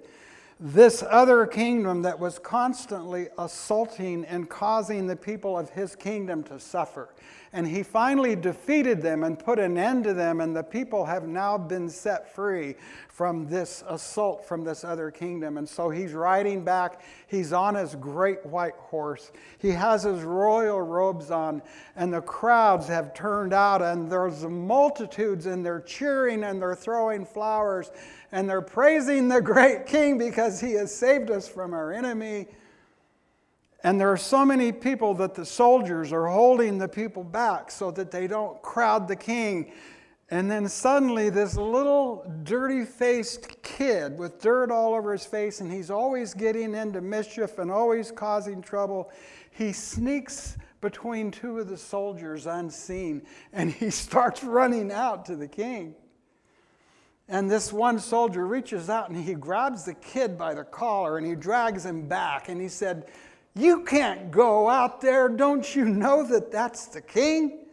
this 0.59 1.03
other 1.09 1.45
kingdom 1.45 2.01
that 2.03 2.19
was 2.19 2.39
constantly 2.39 3.27
assaulting 3.37 4.23
and 4.25 4.49
causing 4.49 5.07
the 5.07 5.15
people 5.15 5.57
of 5.57 5.69
his 5.71 5.95
kingdom 5.95 6.43
to 6.43 6.59
suffer. 6.59 7.09
And 7.55 7.65
he 7.65 7.83
finally 7.83 8.35
defeated 8.35 9.01
them 9.01 9.23
and 9.23 9.39
put 9.39 9.59
an 9.59 9.77
end 9.77 10.03
to 10.03 10.13
them, 10.13 10.41
and 10.41 10.53
the 10.53 10.61
people 10.61 11.05
have 11.05 11.25
now 11.25 11.57
been 11.57 11.89
set 11.89 12.35
free 12.35 12.75
from 13.07 13.47
this 13.47 13.81
assault 13.87 14.45
from 14.45 14.65
this 14.65 14.83
other 14.83 15.09
kingdom. 15.09 15.57
And 15.57 15.67
so 15.67 15.89
he's 15.89 16.11
riding 16.11 16.65
back. 16.65 17.01
He's 17.27 17.53
on 17.53 17.75
his 17.75 17.95
great 17.95 18.45
white 18.45 18.75
horse. 18.75 19.31
He 19.57 19.69
has 19.69 20.03
his 20.03 20.21
royal 20.21 20.81
robes 20.81 21.31
on, 21.31 21.61
and 21.95 22.13
the 22.13 22.19
crowds 22.19 22.87
have 22.89 23.13
turned 23.13 23.53
out, 23.53 23.81
and 23.81 24.11
there's 24.11 24.43
multitudes, 24.43 25.45
and 25.45 25.65
they're 25.65 25.79
cheering 25.79 26.43
and 26.43 26.61
they're 26.61 26.75
throwing 26.75 27.25
flowers, 27.25 27.89
and 28.33 28.49
they're 28.49 28.59
praising 28.59 29.29
the 29.29 29.41
great 29.41 29.85
king 29.85 30.17
because 30.17 30.59
he 30.59 30.73
has 30.73 30.93
saved 30.93 31.31
us 31.31 31.47
from 31.47 31.73
our 31.73 31.93
enemy. 31.93 32.47
And 33.85 34.01
there 34.01 34.11
are 34.11 34.17
so 34.17 34.43
many 34.43 34.71
people 34.71 35.13
that 35.13 35.35
the 35.35 35.45
soldiers 35.45 36.11
are 36.11 36.25
holding 36.25 36.79
the 36.79 36.87
people 36.87 37.23
back 37.23 37.69
so 37.69 37.91
that 37.91 38.09
they 38.09 38.25
don't 38.25 38.59
crowd 38.63 39.07
the 39.07 39.15
king. 39.15 39.71
And 40.31 40.49
then 40.49 40.67
suddenly, 40.67 41.29
this 41.29 41.55
little 41.55 42.25
dirty 42.41 42.83
faced 42.83 43.61
kid 43.61 44.17
with 44.17 44.41
dirt 44.41 44.71
all 44.71 44.95
over 44.95 45.11
his 45.11 45.27
face, 45.27 45.61
and 45.61 45.71
he's 45.71 45.91
always 45.91 46.33
getting 46.33 46.73
into 46.73 46.99
mischief 46.99 47.59
and 47.59 47.69
always 47.69 48.11
causing 48.11 48.59
trouble, 48.59 49.11
he 49.51 49.71
sneaks 49.71 50.57
between 50.81 51.29
two 51.29 51.59
of 51.59 51.67
the 51.69 51.77
soldiers 51.77 52.47
unseen 52.47 53.21
and 53.53 53.71
he 53.71 53.89
starts 53.91 54.43
running 54.43 54.91
out 54.91 55.25
to 55.25 55.35
the 55.35 55.47
king. 55.47 55.93
And 57.27 57.51
this 57.51 57.71
one 57.71 57.99
soldier 57.99 58.47
reaches 58.47 58.89
out 58.89 59.09
and 59.09 59.23
he 59.23 59.35
grabs 59.35 59.85
the 59.85 59.93
kid 59.93 60.39
by 60.39 60.55
the 60.55 60.63
collar 60.63 61.19
and 61.19 61.27
he 61.27 61.35
drags 61.35 61.85
him 61.85 62.07
back 62.07 62.49
and 62.49 62.59
he 62.59 62.67
said, 62.67 63.05
You 63.55 63.83
can't 63.85 64.31
go 64.31 64.69
out 64.69 64.99
there. 64.99 65.29
Don't 65.29 65.75
you 65.75 65.85
know 65.85 66.23
that 66.27 66.51
that's 66.51 66.87
the 66.87 67.01
king? 67.01 67.65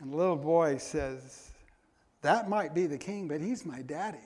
And 0.00 0.12
the 0.12 0.16
little 0.16 0.36
boy 0.36 0.76
says, 0.76 1.52
That 2.20 2.48
might 2.50 2.74
be 2.74 2.86
the 2.86 2.98
king, 2.98 3.26
but 3.28 3.40
he's 3.40 3.64
my 3.64 3.80
daddy. 3.80 4.18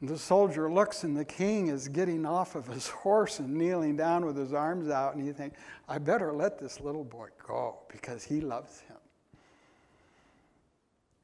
And 0.00 0.08
the 0.08 0.18
soldier 0.18 0.70
looks, 0.70 1.02
and 1.02 1.16
the 1.16 1.24
king 1.24 1.68
is 1.68 1.88
getting 1.88 2.24
off 2.24 2.54
of 2.54 2.66
his 2.68 2.88
horse 3.02 3.40
and 3.40 3.52
kneeling 3.52 3.96
down 3.96 4.24
with 4.24 4.36
his 4.36 4.52
arms 4.52 4.90
out. 4.90 5.16
And 5.16 5.26
you 5.26 5.32
think, 5.32 5.54
I 5.88 5.98
better 5.98 6.32
let 6.32 6.58
this 6.58 6.80
little 6.80 7.04
boy 7.04 7.28
go 7.44 7.78
because 7.88 8.22
he 8.22 8.40
loves 8.40 8.80
him. 8.80 8.96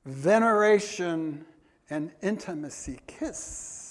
Veneration 0.07 1.45
and 1.91 2.11
intimacy 2.23 2.99
kiss. 3.07 3.90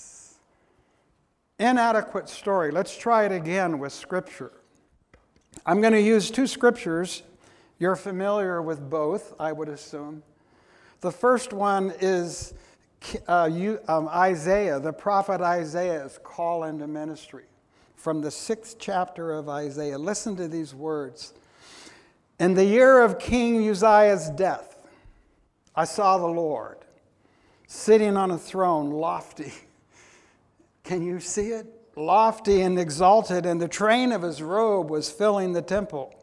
Inadequate 1.60 2.30
story. 2.30 2.72
Let's 2.72 2.98
try 2.98 3.26
it 3.26 3.34
again 3.34 3.80
with 3.80 3.92
scripture. 3.92 4.54
I'm 5.66 5.82
going 5.82 5.94
to 5.94 6.02
use 6.02 6.32
two 6.32 6.48
scriptures 6.48 7.24
you're 7.80 7.98
familiar 7.98 8.62
with 8.62 8.90
both, 8.90 9.34
I 9.40 9.52
would 9.52 9.70
assume. 9.70 10.24
The 11.02 11.12
first 11.12 11.54
one 11.54 11.94
is 12.00 12.54
uh, 13.28 13.50
you, 13.52 13.80
um, 13.88 14.08
Isaiah, 14.10 14.80
the 14.80 14.92
prophet 14.92 15.42
Isaiah's 15.42 16.20
call 16.24 16.66
into 16.66 16.88
ministry 16.88 17.46
from 17.96 18.22
the 18.22 18.32
sixth 18.32 18.78
chapter 18.80 19.34
of 19.34 19.50
Isaiah. 19.50 19.98
Listen 19.98 20.36
to 20.38 20.48
these 20.48 20.74
words. 20.74 21.34
In 22.40 22.54
the 22.54 22.66
year 22.66 23.02
of 23.02 23.20
King 23.20 23.68
Uzziah's 23.70 24.30
death, 24.30 24.78
I 25.76 25.86
saw 25.86 26.18
the 26.18 26.28
Lord 26.28 26.78
sitting 27.68 28.18
on 28.18 28.32
a 28.32 28.38
throne, 28.38 28.92
lofty. 28.92 29.54
Can 30.84 31.06
you 31.06 31.20
see 31.20 31.50
it? 31.50 31.68
Lofty 31.96 32.62
and 32.62 32.80
exalted, 32.80 33.46
and 33.46 33.62
the 33.62 33.68
train 33.68 34.12
of 34.12 34.22
his 34.22 34.42
robe 34.42 34.90
was 34.90 35.10
filling 35.10 35.54
the 35.54 35.62
temple 35.62 36.16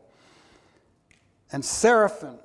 and 1.53 1.65
seraphim 1.65 2.39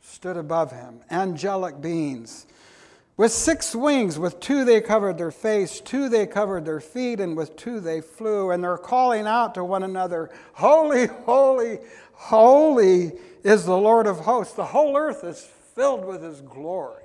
stood 0.00 0.36
above 0.36 0.72
him, 0.72 1.00
angelic 1.10 1.80
beings. 1.80 2.46
With 3.16 3.32
six 3.32 3.74
wings, 3.74 4.18
with 4.18 4.40
two 4.40 4.64
they 4.64 4.80
covered 4.80 5.18
their 5.18 5.30
face, 5.30 5.80
two 5.80 6.08
they 6.08 6.26
covered 6.26 6.64
their 6.64 6.80
feet, 6.80 7.20
and 7.20 7.36
with 7.36 7.56
two 7.56 7.78
they 7.80 8.00
flew. 8.00 8.50
And 8.50 8.64
they're 8.64 8.78
calling 8.78 9.26
out 9.26 9.54
to 9.54 9.64
one 9.64 9.82
another, 9.82 10.30
Holy, 10.54 11.06
holy, 11.06 11.78
holy 12.12 13.12
is 13.44 13.64
the 13.64 13.76
Lord 13.76 14.06
of 14.06 14.20
hosts. 14.20 14.54
The 14.54 14.64
whole 14.64 14.96
earth 14.96 15.24
is 15.24 15.46
filled 15.74 16.04
with 16.04 16.22
his 16.22 16.40
glory. 16.40 17.01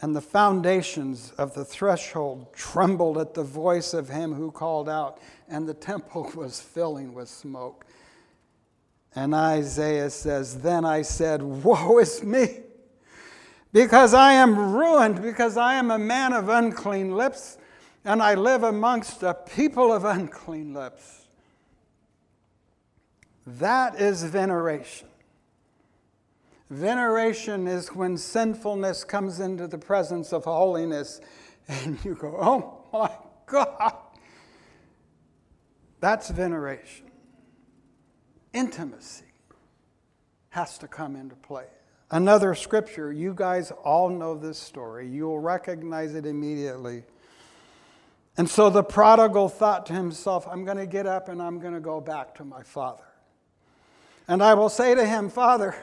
And 0.00 0.14
the 0.14 0.20
foundations 0.20 1.32
of 1.38 1.54
the 1.54 1.64
threshold 1.64 2.52
trembled 2.52 3.18
at 3.18 3.34
the 3.34 3.42
voice 3.42 3.94
of 3.94 4.08
him 4.08 4.32
who 4.32 4.52
called 4.52 4.88
out, 4.88 5.18
and 5.48 5.68
the 5.68 5.74
temple 5.74 6.30
was 6.36 6.60
filling 6.60 7.14
with 7.14 7.28
smoke. 7.28 7.84
And 9.14 9.34
Isaiah 9.34 10.10
says, 10.10 10.60
Then 10.60 10.84
I 10.84 11.02
said, 11.02 11.42
Woe 11.42 11.98
is 11.98 12.22
me, 12.22 12.60
because 13.72 14.14
I 14.14 14.34
am 14.34 14.74
ruined, 14.76 15.20
because 15.20 15.56
I 15.56 15.74
am 15.74 15.90
a 15.90 15.98
man 15.98 16.32
of 16.32 16.48
unclean 16.48 17.16
lips, 17.16 17.58
and 18.04 18.22
I 18.22 18.34
live 18.34 18.62
amongst 18.62 19.24
a 19.24 19.34
people 19.34 19.92
of 19.92 20.04
unclean 20.04 20.74
lips. 20.74 21.26
That 23.46 24.00
is 24.00 24.22
veneration. 24.22 25.07
Veneration 26.70 27.66
is 27.66 27.88
when 27.88 28.16
sinfulness 28.16 29.04
comes 29.04 29.40
into 29.40 29.66
the 29.66 29.78
presence 29.78 30.32
of 30.32 30.44
holiness, 30.44 31.20
and 31.68 32.02
you 32.04 32.14
go, 32.14 32.36
Oh 32.40 32.84
my 32.92 33.10
God. 33.46 33.94
That's 36.00 36.30
veneration 36.30 37.08
intimacy 38.52 39.24
has 40.50 40.78
to 40.78 40.88
come 40.88 41.14
into 41.16 41.36
play. 41.36 41.66
Another 42.10 42.54
scripture, 42.54 43.12
you 43.12 43.34
guys 43.34 43.70
all 43.84 44.08
know 44.08 44.36
this 44.36 44.58
story. 44.58 45.06
You'll 45.06 45.38
recognize 45.38 46.14
it 46.14 46.24
immediately. 46.24 47.04
And 48.36 48.48
so 48.48 48.70
the 48.70 48.82
prodigal 48.82 49.48
thought 49.48 49.84
to 49.86 49.92
himself, 49.92 50.46
I'm 50.48 50.64
going 50.64 50.78
to 50.78 50.86
get 50.86 51.06
up 51.06 51.28
and 51.28 51.42
I'm 51.42 51.58
going 51.58 51.74
to 51.74 51.80
go 51.80 52.00
back 52.00 52.34
to 52.36 52.44
my 52.44 52.62
father. 52.62 53.04
And 54.26 54.42
I 54.42 54.54
will 54.54 54.68
say 54.68 54.94
to 54.94 55.04
him, 55.04 55.28
Father, 55.28 55.76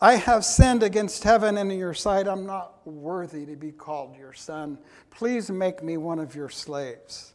I 0.00 0.14
have 0.14 0.44
sinned 0.46 0.82
against 0.82 1.24
heaven 1.24 1.58
and 1.58 1.70
in 1.70 1.78
your 1.78 1.92
sight. 1.92 2.26
I'm 2.26 2.46
not 2.46 2.86
worthy 2.86 3.44
to 3.44 3.54
be 3.54 3.70
called 3.70 4.16
your 4.16 4.32
son. 4.32 4.78
Please 5.10 5.50
make 5.50 5.82
me 5.82 5.98
one 5.98 6.18
of 6.18 6.34
your 6.34 6.48
slaves. 6.48 7.34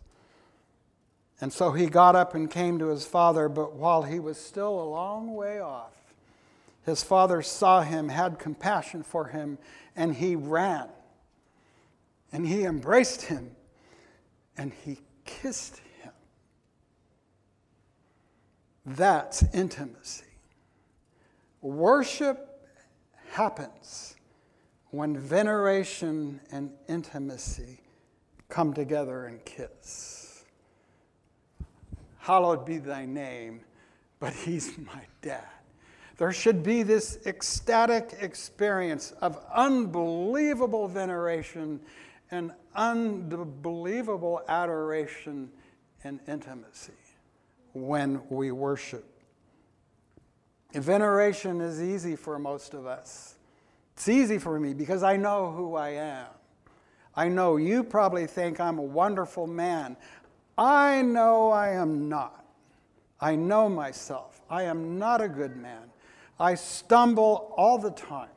And 1.39 1.53
so 1.53 1.73
he 1.73 1.85
got 1.85 2.15
up 2.15 2.33
and 2.33 2.49
came 2.49 2.79
to 2.79 2.87
his 2.87 3.05
father, 3.05 3.49
but 3.49 3.73
while 3.73 4.01
he 4.03 4.19
was 4.19 4.39
still 4.39 4.81
a 4.81 4.89
long 4.89 5.35
way 5.35 5.59
off, 5.59 5.93
his 6.85 7.03
father 7.03 7.41
saw 7.41 7.81
him, 7.81 8.09
had 8.09 8.39
compassion 8.39 9.03
for 9.03 9.25
him, 9.25 9.59
and 9.95 10.15
he 10.15 10.35
ran. 10.35 10.87
And 12.31 12.47
he 12.47 12.63
embraced 12.63 13.23
him 13.23 13.51
and 14.57 14.73
he 14.83 14.99
kissed 15.25 15.81
him. 16.01 16.11
That's 18.85 19.43
intimacy. 19.53 20.25
Worship 21.61 22.54
happens 23.35 24.15
when 24.91 25.17
veneration 25.17 26.39
and 26.51 26.71
intimacy 26.87 27.81
come 28.49 28.73
together 28.73 29.25
and 29.25 29.43
kiss 29.45 30.25
hallowed 32.25 32.65
be 32.65 32.79
thy 32.79 33.05
name, 33.05 33.61
but 34.19 34.33
he's 34.33 34.75
my 34.79 35.01
dad. 35.21 35.45
There 36.17 36.31
should 36.31 36.63
be 36.63 36.81
this 36.81 37.19
ecstatic 37.27 38.15
experience 38.19 39.11
of 39.21 39.39
unbelievable 39.53 40.87
veneration 40.87 41.79
and 42.31 42.51
unbelievable 42.75 44.41
adoration 44.47 45.51
and 46.03 46.19
intimacy 46.27 46.93
when 47.73 48.21
we 48.29 48.51
worship. 48.51 49.05
Veneration 50.73 51.61
is 51.61 51.81
easy 51.81 52.15
for 52.15 52.37
most 52.37 52.73
of 52.73 52.85
us. 52.85 53.35
It's 53.93 54.09
easy 54.09 54.37
for 54.37 54.59
me 54.59 54.73
because 54.73 55.03
I 55.03 55.15
know 55.15 55.51
who 55.51 55.75
I 55.75 55.89
am. 55.89 56.27
I 57.15 57.29
know 57.29 57.55
you 57.55 57.83
probably 57.83 58.27
think 58.27 58.59
I'm 58.59 58.77
a 58.77 58.83
wonderful 58.83 59.47
man. 59.47 59.95
I 60.57 61.01
know 61.01 61.49
I 61.51 61.69
am 61.69 62.09
not. 62.09 62.45
I 63.21 63.35
know 63.35 63.69
myself. 63.69 64.41
I 64.49 64.63
am 64.63 64.99
not 64.99 65.21
a 65.21 65.29
good 65.29 65.55
man. 65.55 65.89
I 66.39 66.55
stumble 66.55 67.53
all 67.55 67.77
the 67.77 67.91
time. 67.91 68.29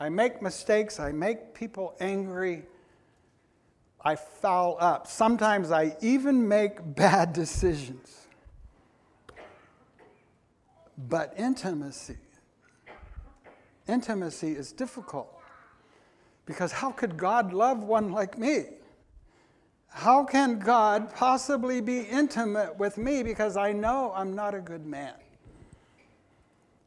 I 0.00 0.08
make 0.08 0.40
mistakes. 0.40 0.98
I 0.98 1.12
make 1.12 1.54
people 1.54 1.94
angry. 2.00 2.64
I 4.02 4.16
foul 4.16 4.76
up. 4.80 5.06
Sometimes 5.06 5.70
I 5.70 5.96
even 6.00 6.48
make 6.48 6.78
bad 6.94 7.32
decisions. 7.32 8.17
But 11.06 11.32
intimacy, 11.38 12.18
intimacy 13.86 14.52
is 14.52 14.72
difficult. 14.72 15.32
Because 16.44 16.72
how 16.72 16.90
could 16.90 17.16
God 17.16 17.52
love 17.52 17.84
one 17.84 18.10
like 18.10 18.36
me? 18.36 18.64
How 19.88 20.24
can 20.24 20.58
God 20.58 21.14
possibly 21.14 21.80
be 21.80 22.00
intimate 22.00 22.76
with 22.78 22.98
me 22.98 23.22
because 23.22 23.56
I 23.56 23.72
know 23.72 24.12
I'm 24.14 24.34
not 24.34 24.54
a 24.54 24.60
good 24.60 24.86
man? 24.86 25.14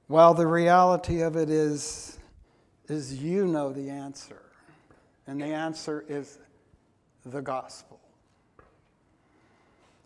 Well, 0.08 0.34
the 0.34 0.48
reality 0.48 1.22
of 1.22 1.36
it 1.36 1.50
is, 1.50 2.18
is 2.88 3.22
you 3.22 3.48
know 3.48 3.72
the 3.72 3.90
answer. 3.90 4.42
And 5.28 5.42
the 5.42 5.46
answer 5.46 6.04
is 6.08 6.38
the 7.26 7.42
gospel. 7.42 7.91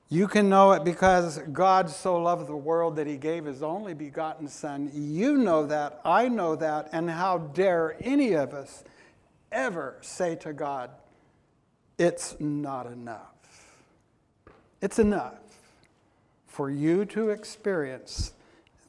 You 0.07 0.27
can 0.27 0.49
know 0.49 0.73
it 0.73 0.83
because 0.83 1.39
God 1.51 1.89
so 1.89 2.17
loved 2.17 2.47
the 2.47 2.55
world 2.55 2.95
that 2.97 3.07
he 3.07 3.17
gave 3.17 3.45
his 3.45 3.63
only 3.63 3.95
begotten 3.95 4.47
Son. 4.47 4.91
You 4.93 5.37
know 5.37 5.65
that. 5.65 5.99
I 6.05 6.27
know 6.29 6.55
that. 6.55 6.89
And 6.91 7.09
how 7.09 7.39
dare 7.39 7.97
any 8.01 8.33
of 8.33 8.53
us 8.53 8.83
ever 9.51 9.97
say 10.01 10.35
to 10.35 10.53
God, 10.53 10.91
it's 11.97 12.35
not 12.39 12.85
enough. 12.85 13.31
It's 14.79 14.99
enough 14.99 15.39
for 16.45 16.69
you 16.69 17.05
to 17.05 17.29
experience 17.29 18.33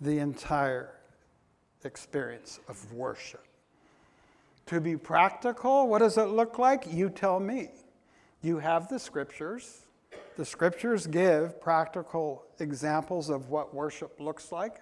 the 0.00 0.18
entire 0.18 0.90
experience 1.84 2.60
of 2.68 2.92
worship. 2.92 3.44
To 4.66 4.80
be 4.80 4.96
practical, 4.96 5.88
what 5.88 6.00
does 6.00 6.18
it 6.18 6.26
look 6.26 6.58
like? 6.58 6.92
You 6.92 7.08
tell 7.08 7.40
me. 7.40 7.70
You 8.42 8.58
have 8.58 8.88
the 8.88 8.98
scriptures. 8.98 9.85
The 10.36 10.44
scriptures 10.44 11.06
give 11.06 11.60
practical 11.60 12.44
examples 12.60 13.30
of 13.30 13.48
what 13.48 13.74
worship 13.74 14.20
looks 14.20 14.52
like. 14.52 14.80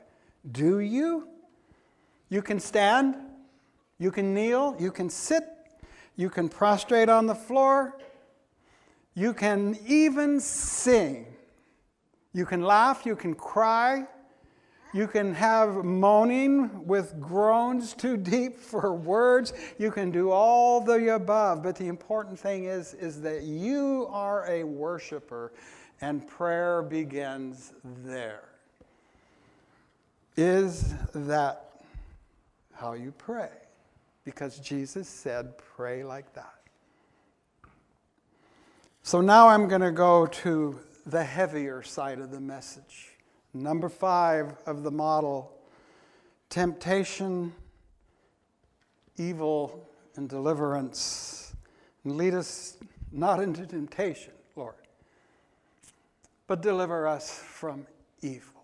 Do 0.51 0.81
you? 0.81 1.29
You 2.29 2.43
can 2.43 2.59
stand, 2.59 3.17
you 3.99 4.11
can 4.11 4.35
kneel, 4.35 4.77
you 4.81 4.91
can 4.91 5.09
sit, 5.09 5.45
you 6.17 6.29
can 6.29 6.49
prostrate 6.49 7.09
on 7.09 7.27
the 7.27 7.35
floor, 7.35 7.97
you 9.15 9.33
can 9.33 9.79
even 9.87 10.41
sing. 10.41 11.27
You 12.33 12.45
can 12.45 12.63
laugh, 12.63 13.07
you 13.07 13.15
can 13.15 13.35
cry, 13.35 14.07
you 14.95 15.09
can 15.09 15.35
have 15.35 15.85
moaning 15.85 16.87
with 16.87 17.21
groans 17.21 17.95
too 17.95 18.17
deep 18.17 18.57
for 18.57 18.95
words. 18.95 19.53
You 19.77 19.91
can 19.91 20.13
do 20.13 20.31
all 20.31 20.81
the 20.81 21.17
above. 21.17 21.65
But 21.65 21.75
the 21.75 21.89
important 21.89 22.39
thing 22.39 22.65
is, 22.65 22.95
is 22.95 23.21
that 23.23 23.43
you 23.43 24.07
are 24.11 24.47
a 24.49 24.63
worshiper, 24.63 25.53
and 26.01 26.27
prayer 26.27 26.81
begins 26.81 27.73
there. 28.05 28.45
Is 30.37 30.95
that 31.13 31.71
how 32.73 32.93
you 32.93 33.13
pray? 33.19 33.51
Because 34.25 34.59
Jesus 34.61 35.09
said, 35.09 35.59
pray 35.59 36.05
like 36.05 36.33
that. 36.35 36.55
So 39.03 39.21
now 39.21 39.49
I'm 39.49 39.67
going 39.67 39.81
to 39.81 39.93
go 39.93 40.27
to 40.27 40.79
the 41.05 41.25
heavier 41.25 41.83
side 41.83 42.21
of 42.21 42.31
the 42.31 42.41
message. 42.41 43.14
Number 43.55 43.89
five 43.89 44.57
of 44.67 44.83
the 44.83 44.91
model 44.91 45.53
temptation, 46.51 47.53
evil, 49.17 49.89
and 50.17 50.29
deliverance. 50.29 51.55
And 52.05 52.17
lead 52.17 52.35
us 52.35 52.77
not 53.11 53.41
into 53.41 53.67
temptation, 53.67 54.33
Lord, 54.55 54.75
but 56.47 56.63
deliver 56.63 57.09
us 57.09 57.39
from 57.39 57.87
evil. 58.23 58.55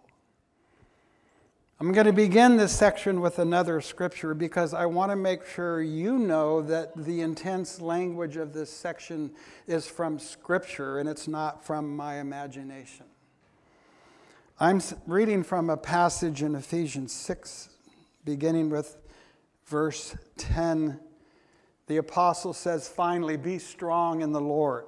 I'm 1.81 1.93
going 1.93 2.07
to 2.07 2.13
begin 2.13 2.59
this 2.59 2.77
section 2.77 3.21
with 3.21 3.39
another 3.39 3.81
scripture 3.81 4.35
because 4.35 4.75
I 4.75 4.85
want 4.85 5.11
to 5.13 5.17
make 5.17 5.47
sure 5.47 5.81
you 5.81 6.19
know 6.19 6.61
that 6.63 6.95
the 6.95 7.23
intense 7.23 7.81
language 7.81 8.37
of 8.37 8.53
this 8.53 8.71
section 8.71 9.31
is 9.67 9.87
from 9.87 10.19
scripture 10.19 10.99
and 10.99 11.09
it's 11.09 11.27
not 11.27 11.65
from 11.65 11.97
my 11.97 12.21
imagination. 12.21 13.07
I'm 14.63 14.83
reading 15.07 15.43
from 15.43 15.71
a 15.71 15.77
passage 15.79 16.43
in 16.43 16.55
Ephesians 16.55 17.15
6, 17.15 17.71
beginning 18.27 18.69
with 18.69 18.99
verse 19.65 20.15
10. 20.37 21.01
The 21.87 21.97
apostle 21.97 22.53
says, 22.53 22.87
Finally, 22.87 23.39
be 23.39 23.59
strong 23.59 24.21
in 24.21 24.33
the 24.33 24.41
Lord 24.41 24.85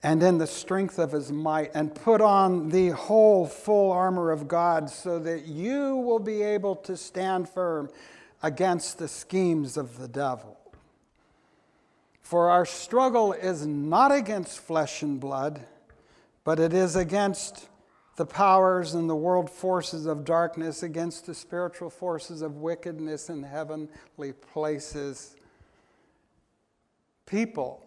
and 0.00 0.22
in 0.22 0.38
the 0.38 0.46
strength 0.46 1.00
of 1.00 1.10
his 1.10 1.32
might, 1.32 1.72
and 1.74 1.92
put 1.92 2.20
on 2.20 2.68
the 2.68 2.90
whole 2.90 3.48
full 3.48 3.90
armor 3.90 4.30
of 4.30 4.46
God, 4.46 4.88
so 4.88 5.18
that 5.18 5.46
you 5.46 5.96
will 5.96 6.20
be 6.20 6.40
able 6.42 6.76
to 6.76 6.96
stand 6.96 7.48
firm 7.48 7.90
against 8.44 8.98
the 8.98 9.08
schemes 9.08 9.76
of 9.76 9.98
the 9.98 10.06
devil. 10.06 10.56
For 12.22 12.48
our 12.48 12.64
struggle 12.64 13.32
is 13.32 13.66
not 13.66 14.12
against 14.12 14.60
flesh 14.60 15.02
and 15.02 15.18
blood, 15.18 15.62
but 16.44 16.60
it 16.60 16.72
is 16.72 16.94
against 16.94 17.66
the 18.18 18.26
powers 18.26 18.94
and 18.94 19.08
the 19.08 19.14
world 19.14 19.48
forces 19.48 20.04
of 20.04 20.24
darkness 20.24 20.82
against 20.82 21.24
the 21.24 21.34
spiritual 21.34 21.88
forces 21.88 22.42
of 22.42 22.56
wickedness 22.56 23.30
in 23.30 23.44
heavenly 23.44 24.32
places. 24.52 25.36
People, 27.26 27.86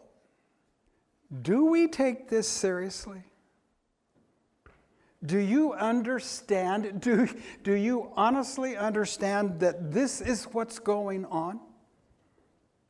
do 1.41 1.65
we 1.65 1.89
take 1.89 2.29
this 2.29 2.47
seriously? 2.47 3.23
Do 5.25 5.37
you 5.37 5.73
understand? 5.73 7.01
Do, 7.01 7.27
do 7.63 7.73
you 7.73 8.13
honestly 8.15 8.77
understand 8.77 9.59
that 9.59 9.91
this 9.91 10.21
is 10.21 10.45
what's 10.45 10.79
going 10.79 11.25
on? 11.25 11.59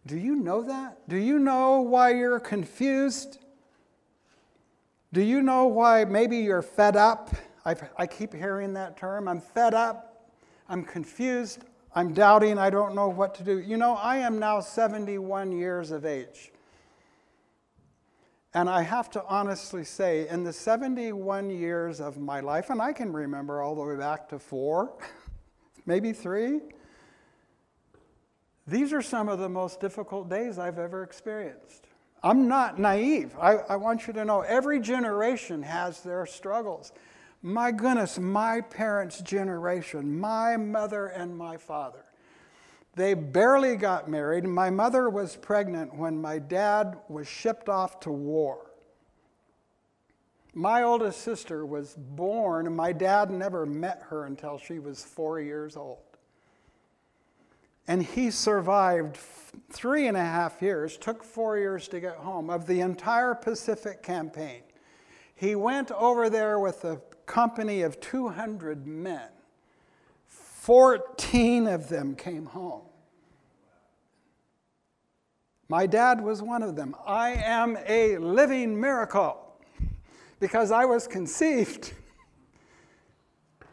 Do 0.06 0.16
you 0.16 0.36
know 0.36 0.62
that? 0.62 1.10
Do 1.10 1.18
you 1.18 1.40
know 1.40 1.82
why 1.82 2.14
you're 2.14 2.40
confused? 2.40 3.40
Do 5.14 5.22
you 5.22 5.42
know 5.42 5.66
why 5.68 6.06
maybe 6.06 6.38
you're 6.38 6.62
fed 6.62 6.96
up? 6.96 7.30
i 7.66 7.76
I 7.98 8.08
keep 8.08 8.34
hearing 8.34 8.74
that 8.74 8.98
term. 8.98 9.28
I'm 9.28 9.42
fed 9.42 9.74
up. 9.74 10.30
I'm 10.70 10.84
confused. 10.84 11.66
I'm 11.94 12.14
doubting. 12.14 12.58
I 12.58 12.70
don't 12.70 12.96
know 12.96 13.10
what 13.10 13.36
to 13.36 13.44
do. 13.44 13.60
You 13.60 13.76
know, 13.76 13.96
I 13.96 14.18
am 14.18 14.40
now 14.40 14.62
71 14.62 15.52
years 15.52 15.92
of 15.92 16.06
age. 16.06 16.52
And 18.54 18.70
I 18.70 18.84
have 18.84 19.10
to 19.12 19.24
honestly 19.26 19.84
say, 19.84 20.28
in 20.28 20.44
the 20.44 20.54
71 20.54 21.50
years 21.50 22.02
of 22.02 22.18
my 22.18 22.40
life, 22.40 22.70
and 22.70 22.82
I 22.82 22.94
can 22.94 23.12
remember 23.12 23.62
all 23.62 23.76
the 23.76 23.82
way 23.82 23.96
back 23.96 24.28
to 24.30 24.40
four, 24.40 24.98
maybe 25.86 26.12
three, 26.12 26.60
these 28.68 28.94
are 28.94 29.02
some 29.02 29.28
of 29.28 29.40
the 29.40 29.50
most 29.50 29.80
difficult 29.80 30.30
days 30.30 30.58
I've 30.58 30.80
ever 30.80 31.04
experienced. 31.04 31.88
I'm 32.24 32.48
not 32.48 32.78
naive. 32.78 33.36
I, 33.40 33.58
I 33.70 33.76
want 33.78 34.06
you 34.06 34.14
to 34.14 34.26
know 34.26 34.42
every 34.42 34.80
generation 34.80 35.64
has 35.64 36.02
their 36.02 36.26
struggles. 36.26 36.92
My 37.42 37.72
goodness, 37.72 38.20
my 38.20 38.62
parents' 38.62 39.22
generation, 39.22 40.20
my 40.20 40.58
mother 40.58 41.08
and 41.08 41.36
my 41.36 41.58
father, 41.58 42.06
they 42.96 43.16
barely 43.16 43.76
got 43.76 44.08
married. 44.08 44.44
My 44.44 44.70
mother 44.70 45.10
was 45.10 45.36
pregnant 45.36 45.96
when 45.96 46.22
my 46.22 46.38
dad 46.38 46.98
was 47.10 47.28
shipped 47.28 47.70
off 47.70 48.00
to 48.02 48.12
war. 48.12 48.72
My 50.54 50.84
oldest 50.84 51.22
sister 51.22 51.66
was 51.66 51.96
born, 51.96 52.76
my 52.76 52.92
dad 52.92 53.32
never 53.32 53.66
met 53.66 54.04
her 54.10 54.26
until 54.26 54.58
she 54.58 54.80
was 54.80 55.04
four 55.04 55.40
years 55.40 55.78
old. 55.78 56.11
And 57.88 58.04
he 58.04 58.32
survived 58.32 59.18
three 59.70 60.08
and 60.08 60.16
a 60.16 60.24
half 60.24 60.62
years, 60.62 60.98
took 60.98 61.24
four 61.24 61.58
years 61.58 61.88
to 61.90 62.00
get 62.00 62.16
home, 62.16 62.50
of 62.50 62.68
the 62.68 62.80
entire 62.82 63.36
Pacific 63.36 64.04
campaign. 64.04 64.62
He 65.36 65.56
went 65.56 65.92
over 65.92 66.30
there 66.30 66.60
with 66.60 66.86
a 66.86 67.02
company 67.26 67.82
of 67.82 68.00
200 68.00 68.86
men. 68.86 69.30
14 70.28 71.68
of 71.68 71.90
them 71.90 72.16
came 72.16 72.46
home. 72.46 72.84
My 75.68 75.88
dad 75.88 76.22
was 76.22 76.42
one 76.42 76.64
of 76.64 76.76
them. 76.76 76.96
I 77.08 77.30
am 77.32 77.78
a 77.88 78.18
living 78.18 78.80
miracle 78.80 79.56
because 80.40 80.70
I 80.70 80.86
was 80.86 81.08
conceived. 81.08 81.94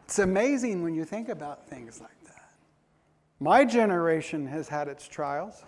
It's 0.05 0.17
amazing 0.17 0.81
when 0.81 0.95
you 0.95 1.05
think 1.05 1.29
about 1.29 1.69
things 1.69 2.01
like 2.01 2.09
that. 2.25 2.28
My 3.39 3.63
generation 3.65 4.47
has 4.47 4.67
had 4.67 4.87
its 4.87 5.07
trials 5.07 5.63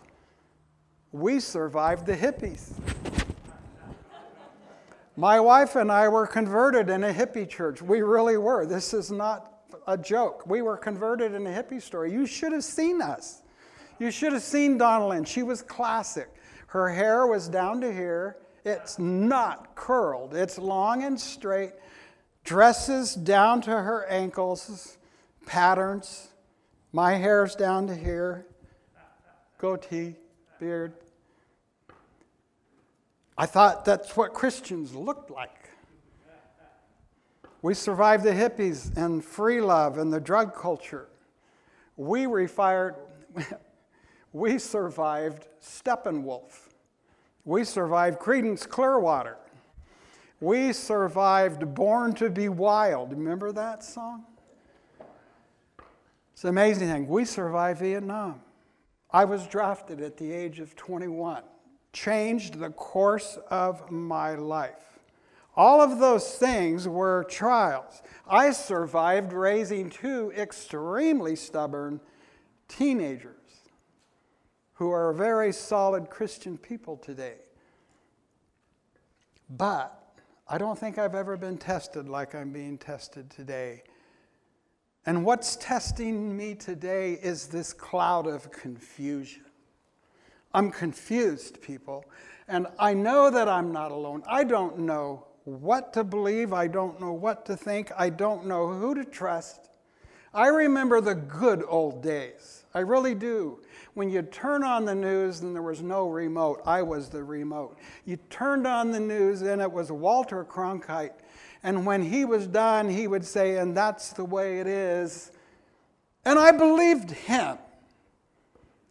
we 1.11 1.39
survived 1.39 2.05
the 2.05 2.15
hippies. 2.15 2.73
My 5.17 5.39
wife 5.39 5.75
and 5.75 5.91
I 5.91 6.07
were 6.07 6.25
converted 6.25 6.89
in 6.89 7.03
a 7.03 7.13
hippie 7.13 7.47
church. 7.47 7.81
We 7.81 8.01
really 8.01 8.37
were. 8.37 8.65
This 8.65 8.93
is 8.93 9.11
not 9.11 9.51
a 9.87 9.97
joke. 9.97 10.47
We 10.47 10.61
were 10.61 10.77
converted 10.77 11.33
in 11.33 11.45
a 11.45 11.49
hippie 11.49 11.81
story. 11.81 12.13
You 12.13 12.25
should 12.25 12.53
have 12.53 12.63
seen 12.63 13.01
us. 13.01 13.41
You 13.99 14.09
should 14.09 14.33
have 14.33 14.41
seen 14.41 14.79
Donalyn. 14.79 15.27
She 15.27 15.43
was 15.43 15.61
classic. 15.61 16.29
Her 16.67 16.89
hair 16.89 17.27
was 17.27 17.49
down 17.49 17.81
to 17.81 17.91
here. 17.91 18.37
It's 18.63 18.97
not 18.97 19.75
curled, 19.75 20.35
it's 20.35 20.57
long 20.57 21.03
and 21.03 21.19
straight. 21.19 21.73
Dresses 22.43 23.15
down 23.15 23.61
to 23.61 23.71
her 23.71 24.05
ankles, 24.07 24.97
patterns. 25.45 26.30
My 26.93 27.13
hair's 27.13 27.55
down 27.55 27.87
to 27.87 27.95
here. 27.95 28.45
Goatee, 29.57 30.15
beard. 30.59 30.93
I 33.37 33.45
thought 33.45 33.85
that's 33.85 34.17
what 34.17 34.33
Christians 34.33 34.93
looked 34.93 35.31
like. 35.31 35.69
We 37.61 37.73
survived 37.75 38.23
the 38.23 38.31
hippies 38.31 38.95
and 38.97 39.23
free 39.23 39.61
love 39.61 39.97
and 39.99 40.11
the 40.11 40.19
drug 40.19 40.55
culture. 40.55 41.07
We 41.95 42.25
refired, 42.25 42.95
we 44.33 44.57
survived 44.57 45.47
Steppenwolf. 45.61 46.69
We 47.45 47.63
survived 47.63 48.19
Creedence 48.19 48.67
Clearwater. 48.67 49.37
We 50.39 50.73
survived 50.73 51.73
Born 51.75 52.13
to 52.15 52.29
Be 52.29 52.49
Wild. 52.49 53.11
Remember 53.11 53.51
that 53.51 53.83
song? 53.83 54.25
It's 56.41 56.45
an 56.45 56.49
amazing 56.49 56.87
thing. 56.87 57.07
We 57.07 57.25
survived 57.25 57.81
Vietnam. 57.81 58.41
I 59.11 59.25
was 59.25 59.45
drafted 59.45 60.01
at 60.01 60.17
the 60.17 60.31
age 60.31 60.59
of 60.59 60.75
21 60.75 61.43
changed 61.93 62.55
the 62.55 62.71
course 62.71 63.37
of 63.51 63.91
my 63.91 64.33
life. 64.33 64.97
All 65.55 65.81
of 65.81 65.99
those 65.99 66.37
things 66.37 66.87
were 66.87 67.27
trials. 67.29 68.01
I 68.27 68.53
survived 68.53 69.33
raising 69.33 69.91
two 69.91 70.33
extremely 70.35 71.35
stubborn 71.35 72.01
teenagers 72.67 73.69
who 74.73 74.89
are 74.89 75.13
very 75.13 75.53
solid 75.53 76.09
Christian 76.09 76.57
people 76.57 76.97
today. 76.97 77.35
But 79.47 79.95
I 80.47 80.57
don't 80.57 80.79
think 80.79 80.97
I've 80.97 81.13
ever 81.13 81.37
been 81.37 81.59
tested 81.59 82.09
like 82.09 82.33
I'm 82.33 82.51
being 82.51 82.79
tested 82.79 83.29
today. 83.29 83.83
And 85.05 85.25
what's 85.25 85.55
testing 85.55 86.37
me 86.37 86.53
today 86.53 87.13
is 87.13 87.47
this 87.47 87.73
cloud 87.73 88.27
of 88.27 88.51
confusion. 88.51 89.43
I'm 90.53 90.69
confused, 90.69 91.61
people, 91.61 92.05
and 92.47 92.67
I 92.77 92.93
know 92.93 93.31
that 93.31 93.47
I'm 93.47 93.71
not 93.71 93.91
alone. 93.91 94.21
I 94.27 94.43
don't 94.43 94.79
know 94.79 95.25
what 95.45 95.93
to 95.93 96.03
believe, 96.03 96.53
I 96.53 96.67
don't 96.67 97.01
know 97.01 97.13
what 97.13 97.45
to 97.47 97.57
think, 97.57 97.91
I 97.97 98.09
don't 98.09 98.45
know 98.45 98.67
who 98.67 98.93
to 98.93 99.03
trust. 99.03 99.69
I 100.33 100.47
remember 100.47 101.01
the 101.01 101.15
good 101.15 101.63
old 101.67 102.03
days. 102.03 102.63
I 102.73 102.79
really 102.79 103.15
do. 103.15 103.59
When 103.95 104.09
you 104.09 104.21
turn 104.21 104.63
on 104.63 104.85
the 104.85 104.95
news 104.95 105.41
and 105.41 105.53
there 105.53 105.61
was 105.61 105.81
no 105.81 106.07
remote, 106.07 106.61
I 106.65 106.81
was 106.83 107.09
the 107.09 107.23
remote. 107.23 107.77
You 108.05 108.17
turned 108.29 108.65
on 108.65 108.91
the 108.91 108.99
news 108.99 109.41
and 109.41 109.61
it 109.61 109.69
was 109.69 109.91
Walter 109.91 110.45
Cronkite. 110.45 111.11
And 111.63 111.85
when 111.85 112.01
he 112.01 112.25
was 112.25 112.47
done, 112.47 112.89
he 112.89 113.07
would 113.07 113.25
say, 113.25 113.57
and 113.57 113.75
that's 113.77 114.13
the 114.13 114.25
way 114.25 114.59
it 114.59 114.67
is. 114.67 115.31
And 116.25 116.39
I 116.39 116.51
believed 116.51 117.11
him. 117.11 117.57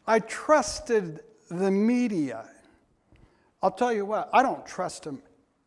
I 0.06 0.20
trusted 0.20 1.20
the 1.50 1.70
media. 1.70 2.46
I'll 3.62 3.70
tell 3.70 3.92
you 3.92 4.06
what, 4.06 4.30
I 4.33 4.42
don't 4.42 4.64
trust 4.66 5.04
them 5.04 5.22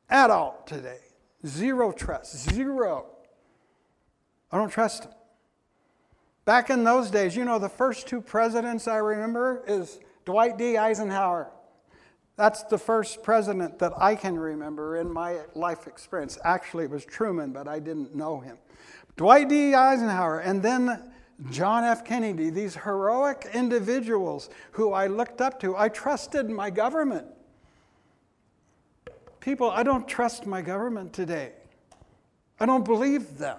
at 0.10 0.30
all 0.30 0.64
today. 0.66 1.00
Zero 1.46 1.92
trust, 1.92 2.52
zero. 2.52 3.06
I 4.52 4.58
don't 4.58 4.70
trust 4.70 5.04
them. 5.04 5.12
Back 6.46 6.70
in 6.70 6.84
those 6.84 7.10
days, 7.10 7.36
you 7.36 7.46
know, 7.46 7.60
the 7.60 7.70
first 7.70 8.08
two 8.08 8.22
presidents 8.22 8.88
I 8.88 8.98
remember 8.98 9.64
is 9.68 10.00
Dwight 10.26 10.58
D. 10.58 10.78
Eisenhower. 10.78 11.52
That's 12.36 12.64
the 12.64 12.78
first 12.78 13.22
president 13.22 13.78
that 13.80 13.94
I 13.98 14.16
can 14.16 14.40
remember 14.40 14.98
in 14.98 15.12
my 15.12 15.42
life 15.54 15.88
experience. 15.88 16.40
Actually, 16.44 16.86
it 16.86 16.90
was 16.90 17.06
Truman, 17.06 17.52
but 17.52 17.68
I 17.68 17.80
didn't 17.80 18.16
know 18.16 18.40
him. 18.40 18.58
Dwight 19.18 19.50
D. 19.50 19.76
Eisenhower, 19.76 20.40
and 20.40 20.64
then 20.64 21.12
John 21.52 21.84
F. 21.84 22.04
Kennedy, 22.04 22.50
these 22.50 22.76
heroic 22.76 23.48
individuals 23.54 24.50
who 24.72 24.94
I 24.94 25.08
looked 25.08 25.42
up 25.42 25.60
to. 25.62 25.76
I 25.76 25.90
trusted 25.90 26.50
my 26.50 26.70
government. 26.70 27.28
People, 29.40 29.70
I 29.70 29.84
don't 29.84 30.08
trust 30.08 30.46
my 30.46 30.62
government 30.62 31.14
today. 31.14 31.52
I 32.60 32.66
don't 32.66 32.86
believe 32.86 33.38
them. 33.38 33.58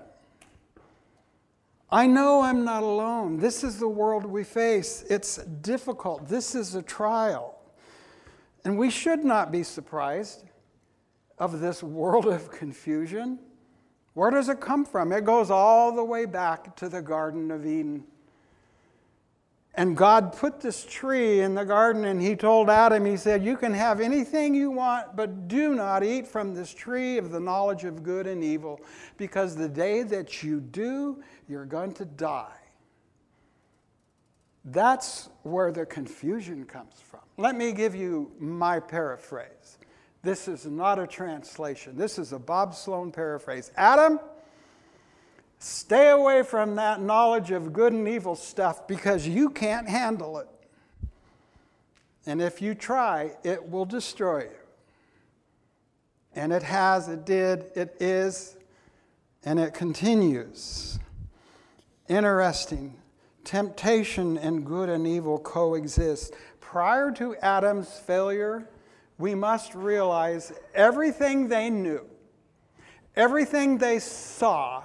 I 1.90 2.06
know 2.06 2.40
I'm 2.40 2.64
not 2.64 2.82
alone. 2.82 3.38
This 3.38 3.62
is 3.62 3.78
the 3.78 3.88
world 3.88 4.24
we 4.24 4.42
face. 4.42 5.04
It's 5.08 5.36
difficult. 5.36 6.26
This 6.26 6.54
is 6.54 6.74
a 6.74 6.82
trial. 6.82 7.53
And 8.64 8.78
we 8.78 8.90
should 8.90 9.24
not 9.24 9.52
be 9.52 9.62
surprised 9.62 10.44
of 11.38 11.60
this 11.60 11.82
world 11.82 12.26
of 12.26 12.50
confusion. 12.50 13.38
Where 14.14 14.30
does 14.30 14.48
it 14.48 14.60
come 14.60 14.84
from? 14.84 15.12
It 15.12 15.24
goes 15.24 15.50
all 15.50 15.94
the 15.94 16.04
way 16.04 16.24
back 16.24 16.76
to 16.76 16.88
the 16.88 17.02
Garden 17.02 17.50
of 17.50 17.66
Eden. 17.66 18.04
And 19.76 19.96
God 19.96 20.32
put 20.32 20.60
this 20.60 20.84
tree 20.84 21.40
in 21.40 21.56
the 21.56 21.64
garden, 21.64 22.04
and 22.04 22.22
He 22.22 22.36
told 22.36 22.70
Adam, 22.70 23.04
He 23.04 23.16
said, 23.16 23.44
You 23.44 23.56
can 23.56 23.74
have 23.74 24.00
anything 24.00 24.54
you 24.54 24.70
want, 24.70 25.16
but 25.16 25.48
do 25.48 25.74
not 25.74 26.04
eat 26.04 26.28
from 26.28 26.54
this 26.54 26.72
tree 26.72 27.18
of 27.18 27.32
the 27.32 27.40
knowledge 27.40 27.82
of 27.82 28.04
good 28.04 28.28
and 28.28 28.44
evil, 28.44 28.80
because 29.16 29.56
the 29.56 29.68
day 29.68 30.04
that 30.04 30.44
you 30.44 30.60
do, 30.60 31.22
you're 31.48 31.64
going 31.64 31.92
to 31.94 32.04
die. 32.04 32.54
That's 34.64 35.28
where 35.42 35.72
the 35.72 35.84
confusion 35.84 36.64
comes 36.64 36.94
from. 37.00 37.23
Let 37.36 37.56
me 37.56 37.72
give 37.72 37.94
you 37.94 38.30
my 38.38 38.80
paraphrase. 38.80 39.78
This 40.22 40.48
is 40.48 40.66
not 40.66 40.98
a 40.98 41.06
translation, 41.06 41.96
this 41.96 42.18
is 42.18 42.32
a 42.32 42.38
Bob 42.38 42.74
Sloan 42.74 43.12
paraphrase. 43.12 43.70
Adam, 43.76 44.18
Stay 45.66 46.10
away 46.10 46.42
from 46.42 46.74
that 46.76 47.00
knowledge 47.00 47.50
of 47.50 47.72
good 47.72 47.94
and 47.94 48.06
evil 48.06 48.36
stuff 48.36 48.86
because 48.86 49.26
you 49.26 49.48
can't 49.48 49.88
handle 49.88 50.36
it. 50.38 50.48
And 52.26 52.42
if 52.42 52.60
you 52.60 52.74
try, 52.74 53.32
it 53.42 53.70
will 53.70 53.86
destroy 53.86 54.40
you. 54.40 54.50
And 56.34 56.52
it 56.52 56.62
has, 56.62 57.08
it 57.08 57.24
did, 57.24 57.70
it 57.74 57.96
is, 57.98 58.58
and 59.42 59.58
it 59.58 59.72
continues. 59.72 60.98
Interesting. 62.08 62.94
Temptation 63.44 64.36
and 64.36 64.66
good 64.66 64.90
and 64.90 65.06
evil 65.06 65.38
coexist. 65.38 66.34
Prior 66.74 67.12
to 67.12 67.36
Adam's 67.36 68.00
failure, 68.00 68.68
we 69.16 69.32
must 69.32 69.76
realize 69.76 70.52
everything 70.74 71.46
they 71.46 71.70
knew, 71.70 72.04
everything 73.14 73.78
they 73.78 74.00
saw, 74.00 74.82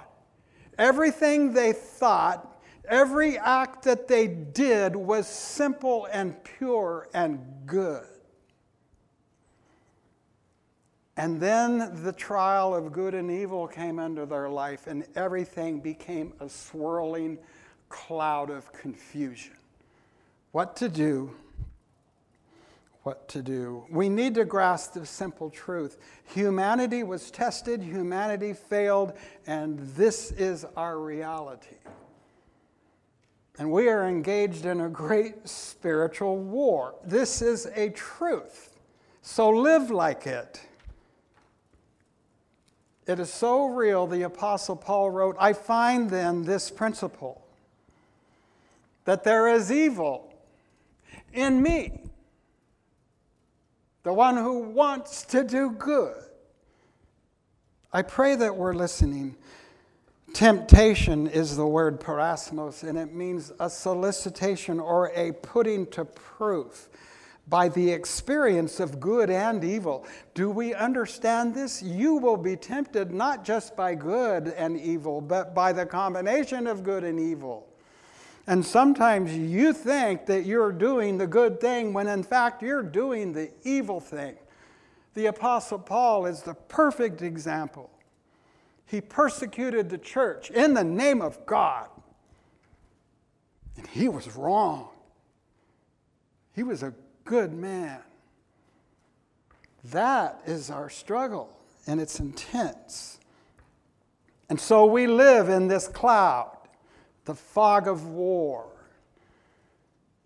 Everything 0.78 1.52
they 1.52 1.72
thought, 1.72 2.62
every 2.88 3.36
act 3.36 3.82
that 3.82 4.06
they 4.06 4.28
did 4.28 4.94
was 4.94 5.26
simple 5.26 6.06
and 6.12 6.36
pure 6.44 7.08
and 7.12 7.44
good. 7.66 8.06
And 11.16 11.40
then 11.40 12.04
the 12.04 12.12
trial 12.12 12.72
of 12.72 12.92
good 12.92 13.16
and 13.16 13.32
evil 13.32 13.66
came 13.66 13.98
into 13.98 14.26
their 14.26 14.48
life, 14.48 14.86
and 14.86 15.08
everything 15.16 15.80
became 15.80 16.34
a 16.38 16.48
swirling 16.48 17.36
cloud 17.88 18.48
of 18.48 18.72
confusion. 18.72 19.56
What 20.52 20.76
to 20.76 20.88
do? 20.88 21.34
What 23.02 23.28
to 23.28 23.42
do? 23.42 23.84
We 23.90 24.08
need 24.08 24.34
to 24.34 24.44
grasp 24.44 24.92
the 24.92 25.06
simple 25.06 25.48
truth. 25.48 25.96
Humanity 26.34 27.02
was 27.02 27.30
tested, 27.30 27.82
humanity 27.82 28.52
failed, 28.52 29.14
and 29.46 29.78
this 29.96 30.32
is 30.32 30.66
our 30.76 30.98
reality. 30.98 31.76
And 33.58 33.70
we 33.70 33.88
are 33.88 34.06
engaged 34.06 34.66
in 34.66 34.82
a 34.82 34.88
great 34.88 35.48
spiritual 35.48 36.38
war. 36.38 36.94
This 37.04 37.42
is 37.42 37.66
a 37.74 37.90
truth. 37.90 38.78
So 39.22 39.50
live 39.50 39.90
like 39.90 40.26
it. 40.26 40.60
It 43.06 43.18
is 43.18 43.32
so 43.32 43.66
real, 43.66 44.06
the 44.06 44.22
Apostle 44.22 44.76
Paul 44.76 45.10
wrote, 45.10 45.36
I 45.38 45.52
find 45.52 46.10
then 46.10 46.44
this 46.44 46.70
principle 46.70 47.44
that 49.04 49.24
there 49.24 49.48
is 49.48 49.72
evil 49.72 50.32
in 51.32 51.60
me, 51.62 52.09
the 54.02 54.12
one 54.12 54.36
who 54.36 54.60
wants 54.60 55.24
to 55.24 55.44
do 55.44 55.70
good. 55.70 56.16
I 57.92 58.02
pray 58.02 58.36
that 58.36 58.56
we're 58.56 58.74
listening. 58.74 59.36
Temptation 60.32 61.26
is 61.26 61.56
the 61.56 61.66
word 61.66 62.00
peirasmos, 62.00 62.88
and 62.88 62.96
it 62.96 63.12
means 63.12 63.52
a 63.58 63.68
solicitation 63.68 64.78
or 64.78 65.10
a 65.14 65.32
putting 65.32 65.86
to 65.88 66.04
proof 66.04 66.88
by 67.48 67.68
the 67.68 67.90
experience 67.90 68.78
of 68.78 69.00
good 69.00 69.28
and 69.28 69.64
evil. 69.64 70.06
Do 70.34 70.50
we 70.50 70.72
understand 70.72 71.52
this? 71.52 71.82
You 71.82 72.14
will 72.14 72.36
be 72.36 72.54
tempted 72.54 73.10
not 73.10 73.44
just 73.44 73.76
by 73.76 73.96
good 73.96 74.48
and 74.48 74.78
evil, 74.78 75.20
but 75.20 75.52
by 75.52 75.72
the 75.72 75.84
combination 75.84 76.68
of 76.68 76.84
good 76.84 77.02
and 77.02 77.18
evil. 77.18 77.66
And 78.50 78.66
sometimes 78.66 79.32
you 79.32 79.72
think 79.72 80.26
that 80.26 80.44
you're 80.44 80.72
doing 80.72 81.18
the 81.18 81.26
good 81.28 81.60
thing 81.60 81.92
when 81.92 82.08
in 82.08 82.24
fact 82.24 82.64
you're 82.64 82.82
doing 82.82 83.32
the 83.32 83.52
evil 83.62 84.00
thing. 84.00 84.34
The 85.14 85.26
Apostle 85.26 85.78
Paul 85.78 86.26
is 86.26 86.42
the 86.42 86.54
perfect 86.54 87.22
example. 87.22 87.92
He 88.86 89.00
persecuted 89.00 89.88
the 89.88 89.98
church 89.98 90.50
in 90.50 90.74
the 90.74 90.82
name 90.82 91.22
of 91.22 91.46
God. 91.46 91.90
And 93.76 93.86
he 93.86 94.08
was 94.08 94.34
wrong. 94.34 94.88
He 96.52 96.64
was 96.64 96.82
a 96.82 96.92
good 97.24 97.52
man. 97.52 98.00
That 99.84 100.40
is 100.44 100.72
our 100.72 100.90
struggle, 100.90 101.56
and 101.86 102.00
it's 102.00 102.18
intense. 102.18 103.20
And 104.48 104.58
so 104.58 104.86
we 104.86 105.06
live 105.06 105.48
in 105.48 105.68
this 105.68 105.86
cloud, 105.86 106.56
the 107.30 107.36
fog 107.36 107.86
of 107.86 108.08
war. 108.08 108.66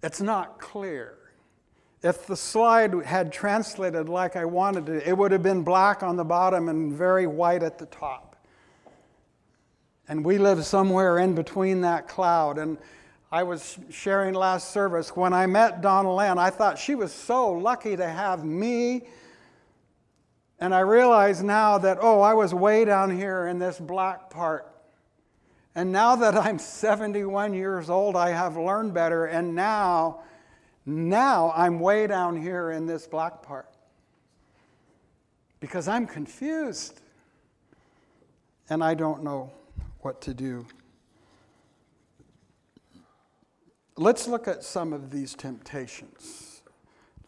It's 0.03 0.23
not 0.23 0.59
clear. 0.59 1.19
If 2.03 2.27
the 2.27 2.35
slide 2.35 2.95
had 3.05 3.31
translated 3.31 4.09
like 4.09 4.37
I 4.37 4.47
wanted 4.47 4.89
it, 4.89 5.07
it 5.07 5.13
would 5.13 5.31
have 5.31 5.43
been 5.43 5.63
black 5.63 6.03
on 6.03 6.17
the 6.17 6.25
bottom 6.25 6.71
and 6.71 6.91
very 6.91 7.27
white 7.27 7.63
at 7.63 7.77
the 7.77 7.85
top. 7.85 8.37
And 10.09 10.25
we 10.25 10.39
live 10.39 10.65
somewhere 10.65 11.19
in 11.19 11.35
between 11.35 11.83
that 11.83 12.09
cloud. 12.09 12.57
And 12.57 12.79
I 13.31 13.43
was 13.43 13.79
sharing 13.91 14.33
last 14.33 14.71
service 14.71 15.15
when 15.15 15.35
I 15.35 15.45
met 15.45 15.83
Donna 15.83 16.17
Ann, 16.17 16.39
I 16.39 16.49
thought 16.49 16.79
she 16.79 16.95
was 16.95 17.13
so 17.13 17.53
lucky 17.53 17.99
to 17.99 18.09
have 18.09 18.47
me. 18.47 19.03
And 20.59 20.75
I 20.75 20.81
realize 20.81 21.43
now 21.43 21.77
that, 21.77 21.99
oh, 22.01 22.23
I 22.23 22.33
was 22.33 22.55
way 22.55 22.87
down 22.87 23.15
here 23.15 23.47
in 23.47 23.59
this 23.59 23.79
black 23.79 24.31
part. 24.31 24.74
And 25.75 25.91
now 25.91 26.15
that 26.17 26.37
I'm 26.37 26.59
71 26.59 27.55
years 27.55 27.91
old, 27.91 28.15
I 28.15 28.31
have 28.31 28.57
learned 28.57 28.95
better. 28.95 29.27
And 29.27 29.55
now, 29.55 30.21
now 30.87 31.53
I'm 31.57 31.81
way 31.81 32.07
down 32.07 32.41
here 32.41 32.71
in 32.71 32.87
this 32.87 33.07
black 33.07 33.43
part 33.43 33.69
because 35.59 35.89
I'm 35.89 36.07
confused 36.07 37.01
and 38.69 38.85
I 38.85 38.95
don't 38.95 39.25
know 39.25 39.51
what 40.01 40.21
to 40.23 40.35
do. 40.35 40.67
Let's 43.97 44.29
look 44.29 44.49
at 44.49 44.63
some 44.63 44.93
of 44.93 45.11
these 45.11 45.35
temptations. 45.35 46.63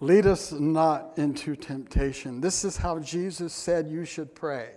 Lead 0.00 0.26
us 0.26 0.52
not 0.52 1.12
into 1.16 1.56
temptation. 1.56 2.40
This 2.40 2.64
is 2.64 2.76
how 2.76 2.98
Jesus 2.98 3.52
said 3.52 3.88
you 3.88 4.04
should 4.04 4.34
pray. 4.34 4.74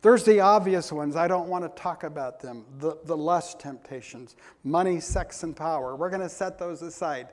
There's 0.00 0.24
the 0.24 0.40
obvious 0.40 0.92
ones. 0.92 1.16
I 1.16 1.26
don't 1.26 1.48
want 1.48 1.64
to 1.64 1.80
talk 1.80 2.04
about 2.04 2.40
them. 2.40 2.64
The, 2.78 2.96
the 3.04 3.16
lust 3.16 3.58
temptations, 3.58 4.36
money, 4.62 5.00
sex, 5.00 5.42
and 5.42 5.56
power. 5.56 5.96
We're 5.96 6.10
going 6.10 6.22
to 6.22 6.28
set 6.28 6.58
those 6.58 6.82
aside. 6.82 7.28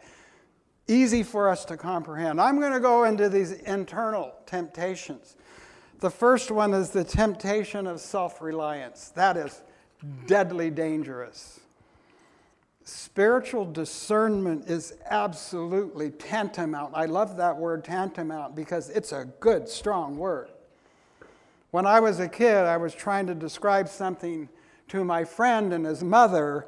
Easy 0.88 1.24
for 1.24 1.50
us 1.50 1.66
to 1.66 1.78
comprehend. 1.78 2.42
I'm 2.42 2.60
going 2.60 2.74
to 2.74 2.80
go 2.80 3.04
into 3.04 3.30
these 3.30 3.52
internal 3.52 4.34
temptations. 4.46 5.36
The 6.00 6.10
first 6.10 6.52
one 6.52 6.74
is 6.74 6.90
the 6.90 7.04
temptation 7.04 7.88
of 7.88 8.00
self 8.00 8.42
reliance. 8.42 9.10
That 9.10 9.38
is 9.38 9.62
deadly 10.26 10.70
dangerous. 10.70 11.60
Spiritual 12.84 13.66
discernment 13.72 14.70
is 14.70 14.94
absolutely 15.10 16.12
tantamount. 16.12 16.94
I 16.96 17.06
love 17.06 17.38
that 17.38 17.58
word 17.58 17.84
tantamount 17.84 18.56
because 18.56 18.90
it's 18.90 19.12
a 19.12 19.26
good, 19.40 19.68
strong 19.68 20.18
word. 20.18 20.50
When 21.76 21.86
I 21.86 22.00
was 22.00 22.22
a 22.22 22.30
kid, 22.30 22.56
I 22.56 22.78
was 22.78 22.96
trying 22.96 23.28
to 23.28 23.36
describe 23.36 23.90
something 23.90 24.48
to 24.88 25.04
my 25.04 25.26
friend 25.26 25.74
and 25.74 25.86
his 25.86 26.06
mother, 26.06 26.68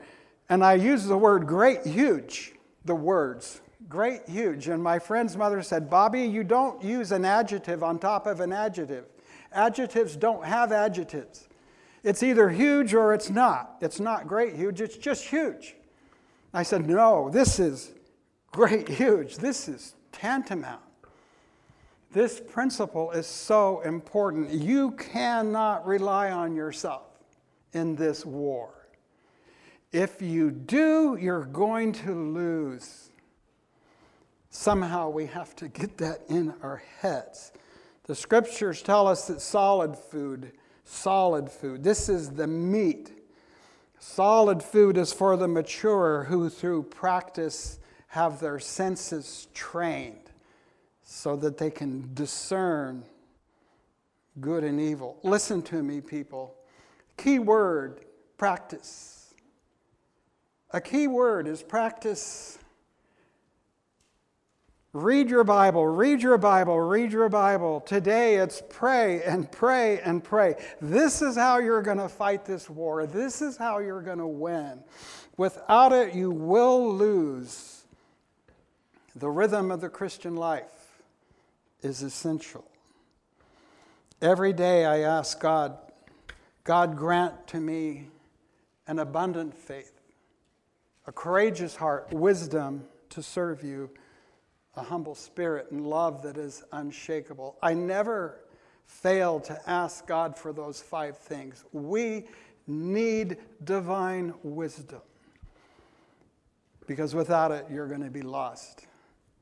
and 0.49 0.61
I 0.61 0.73
used 0.73 1.07
the 1.07 1.17
word 1.17 1.47
great, 1.47 1.85
huge, 1.85 2.55
the 2.83 2.93
words 2.93 3.61
great, 3.87 4.27
huge. 4.27 4.67
And 4.67 4.83
my 4.83 4.99
friend's 4.99 5.37
mother 5.37 5.61
said, 5.61 5.89
Bobby, 5.89 6.23
you 6.23 6.43
don't 6.43 6.83
use 6.83 7.13
an 7.13 7.23
adjective 7.23 7.83
on 7.83 7.99
top 7.99 8.27
of 8.27 8.41
an 8.41 8.51
adjective. 8.51 9.05
Adjectives 9.53 10.17
don't 10.17 10.43
have 10.43 10.73
adjectives. 10.73 11.47
It's 12.03 12.21
either 12.21 12.49
huge 12.49 12.93
or 12.93 13.13
it's 13.13 13.29
not. 13.29 13.77
It's 13.79 14.01
not 14.01 14.27
great, 14.27 14.57
huge, 14.57 14.81
it's 14.81 14.97
just 14.97 15.23
huge. 15.23 15.77
I 16.53 16.63
said, 16.63 16.85
No, 16.85 17.29
this 17.29 17.59
is 17.59 17.93
great, 18.51 18.89
huge. 18.89 19.37
This 19.37 19.69
is 19.69 19.95
tantamount. 20.11 20.81
This 22.11 22.39
principle 22.39 23.11
is 23.11 23.27
so 23.27 23.81
important. 23.81 24.49
You 24.49 24.91
cannot 24.91 25.85
rely 25.85 26.31
on 26.31 26.55
yourself 26.55 27.07
in 27.73 27.95
this 27.95 28.25
war. 28.25 28.87
If 29.91 30.21
you 30.21 30.51
do, 30.51 31.17
you're 31.19 31.45
going 31.45 31.91
to 31.93 32.13
lose. 32.13 33.09
Somehow 34.49 35.09
we 35.09 35.25
have 35.27 35.55
to 35.57 35.67
get 35.67 35.97
that 35.97 36.21
in 36.29 36.53
our 36.61 36.81
heads. 36.99 37.51
The 38.03 38.15
scriptures 38.15 38.81
tell 38.81 39.07
us 39.07 39.27
that 39.27 39.41
solid 39.41 39.97
food, 39.97 40.53
solid 40.85 41.49
food, 41.49 41.83
this 41.83 42.07
is 42.07 42.31
the 42.31 42.47
meat. 42.47 43.11
Solid 43.99 44.63
food 44.63 44.97
is 44.97 45.11
for 45.11 45.35
the 45.35 45.47
mature 45.47 46.23
who, 46.23 46.49
through 46.49 46.83
practice, 46.83 47.79
have 48.07 48.39
their 48.39 48.59
senses 48.59 49.47
trained 49.53 50.26
so 51.09 51.37
that 51.37 51.57
they 51.57 51.71
can 51.71 52.13
discern 52.13 53.01
good 54.41 54.65
and 54.65 54.77
evil. 54.77 55.17
Listen 55.23 55.61
to 55.61 55.81
me, 55.81 56.01
people. 56.01 56.53
Key 57.15 57.39
word 57.39 58.01
practice. 58.37 59.33
A 60.71 60.81
key 60.81 61.07
word 61.07 61.47
is 61.47 61.63
practice. 61.63 62.59
Read 64.91 65.29
your 65.29 65.45
Bible, 65.45 65.87
read 65.87 66.21
your 66.21 66.37
Bible, 66.37 66.77
read 66.77 67.13
your 67.13 67.29
Bible. 67.29 67.79
Today 67.79 68.35
it's 68.35 68.61
pray 68.67 69.23
and 69.23 69.49
pray 69.49 70.01
and 70.01 70.21
pray. 70.21 70.55
This 70.81 71.21
is 71.21 71.37
how 71.37 71.59
you're 71.59 71.81
going 71.81 71.99
to 71.99 72.09
fight 72.09 72.43
this 72.43 72.69
war. 72.69 73.07
This 73.07 73.41
is 73.41 73.55
how 73.55 73.77
you're 73.77 74.01
going 74.01 74.17
to 74.17 74.27
win. 74.27 74.83
Without 75.37 75.93
it, 75.93 76.13
you 76.13 76.31
will 76.31 76.93
lose 76.93 77.85
the 79.15 79.29
rhythm 79.29 79.71
of 79.71 79.79
the 79.79 79.89
Christian 79.89 80.35
life 80.35 80.76
is 81.81 82.01
essential. 82.01 82.65
Every 84.21 84.53
day 84.53 84.85
I 84.85 84.99
ask 84.99 85.39
God, 85.39 85.77
God 86.63 86.97
grant 86.97 87.47
to 87.47 87.59
me 87.59 88.07
an 88.87 88.99
abundant 88.99 89.55
faith, 89.55 90.01
a 91.05 91.11
courageous 91.11 91.75
heart, 91.75 92.11
wisdom 92.11 92.85
to 93.09 93.21
serve 93.21 93.63
you, 93.63 93.89
a 94.75 94.83
humble 94.83 95.15
spirit, 95.15 95.71
and 95.71 95.85
love 95.85 96.23
that 96.23 96.37
is 96.37 96.63
unshakable. 96.71 97.57
I 97.61 97.73
never 97.73 98.39
fail 98.85 99.39
to 99.41 99.69
ask 99.69 100.07
God 100.07 100.37
for 100.37 100.53
those 100.53 100.81
five 100.81 101.17
things. 101.17 101.63
We 101.71 102.25
need 102.65 103.37
divine 103.63 104.33
wisdom 104.43 105.01
because 106.87 107.13
without 107.13 107.51
it, 107.51 107.65
you're 107.69 107.87
going 107.87 108.03
to 108.03 108.09
be 108.09 108.21
lost 108.21 108.87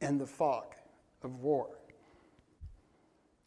in 0.01 0.17
the 0.17 0.25
fog 0.25 0.65
of 1.23 1.39
war. 1.39 1.69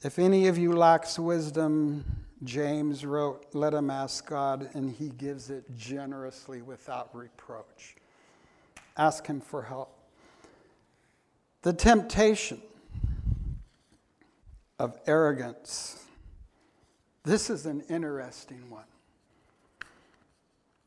If 0.02 0.18
any 0.20 0.46
of 0.46 0.56
you 0.56 0.72
lacks 0.72 1.18
wisdom, 1.18 2.04
James 2.44 3.04
wrote, 3.04 3.46
let 3.52 3.74
him 3.74 3.90
ask 3.90 4.24
God, 4.26 4.70
and 4.74 4.88
he 4.88 5.08
gives 5.08 5.50
it 5.50 5.64
generously 5.76 6.62
without 6.62 7.12
reproach. 7.12 7.96
Ask 8.96 9.26
him 9.26 9.40
for 9.40 9.62
help. 9.62 9.92
The 11.62 11.72
temptation 11.72 12.62
of 14.78 14.96
arrogance. 15.08 16.04
This 17.24 17.50
is 17.50 17.66
an 17.66 17.82
interesting 17.88 18.70
one. 18.70 18.84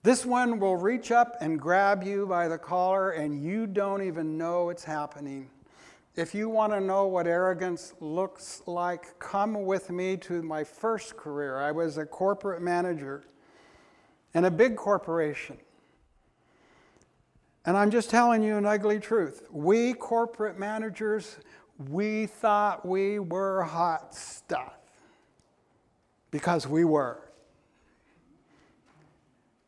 This 0.03 0.25
one 0.25 0.57
will 0.57 0.77
reach 0.77 1.11
up 1.11 1.35
and 1.41 1.59
grab 1.59 2.01
you 2.01 2.25
by 2.25 2.47
the 2.47 2.57
collar, 2.57 3.11
and 3.11 3.43
you 3.43 3.67
don't 3.67 4.01
even 4.01 4.37
know 4.37 4.69
it's 4.69 4.85
happening. 4.85 5.49
If 6.15 6.35
you 6.35 6.49
want 6.49 6.73
to 6.73 6.81
know 6.81 7.07
what 7.07 7.25
arrogance 7.25 7.93
looks 8.01 8.63
like, 8.65 9.17
come 9.19 9.63
with 9.65 9.89
me 9.89 10.17
to 10.17 10.41
my 10.41 10.63
first 10.63 11.15
career. 11.15 11.57
I 11.57 11.71
was 11.71 11.97
a 11.97 12.05
corporate 12.05 12.61
manager 12.61 13.23
in 14.33 14.43
a 14.43 14.51
big 14.51 14.75
corporation. 14.75 15.57
And 17.65 17.77
I'm 17.77 17.91
just 17.91 18.09
telling 18.09 18.43
you 18.43 18.57
an 18.57 18.65
ugly 18.65 18.99
truth. 18.99 19.43
We 19.51 19.93
corporate 19.93 20.59
managers, 20.59 21.37
we 21.89 22.25
thought 22.25 22.85
we 22.85 23.19
were 23.19 23.63
hot 23.63 24.13
stuff 24.13 24.73
because 26.29 26.67
we 26.67 26.83
were. 26.83 27.31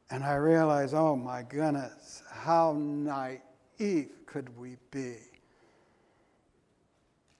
And 0.10 0.24
I 0.24 0.36
realized, 0.36 0.94
oh 0.94 1.16
my 1.16 1.44
goodness, 1.44 2.22
how 2.30 2.74
naive 2.78 4.10
could 4.26 4.58
we 4.58 4.76
be? 4.92 5.33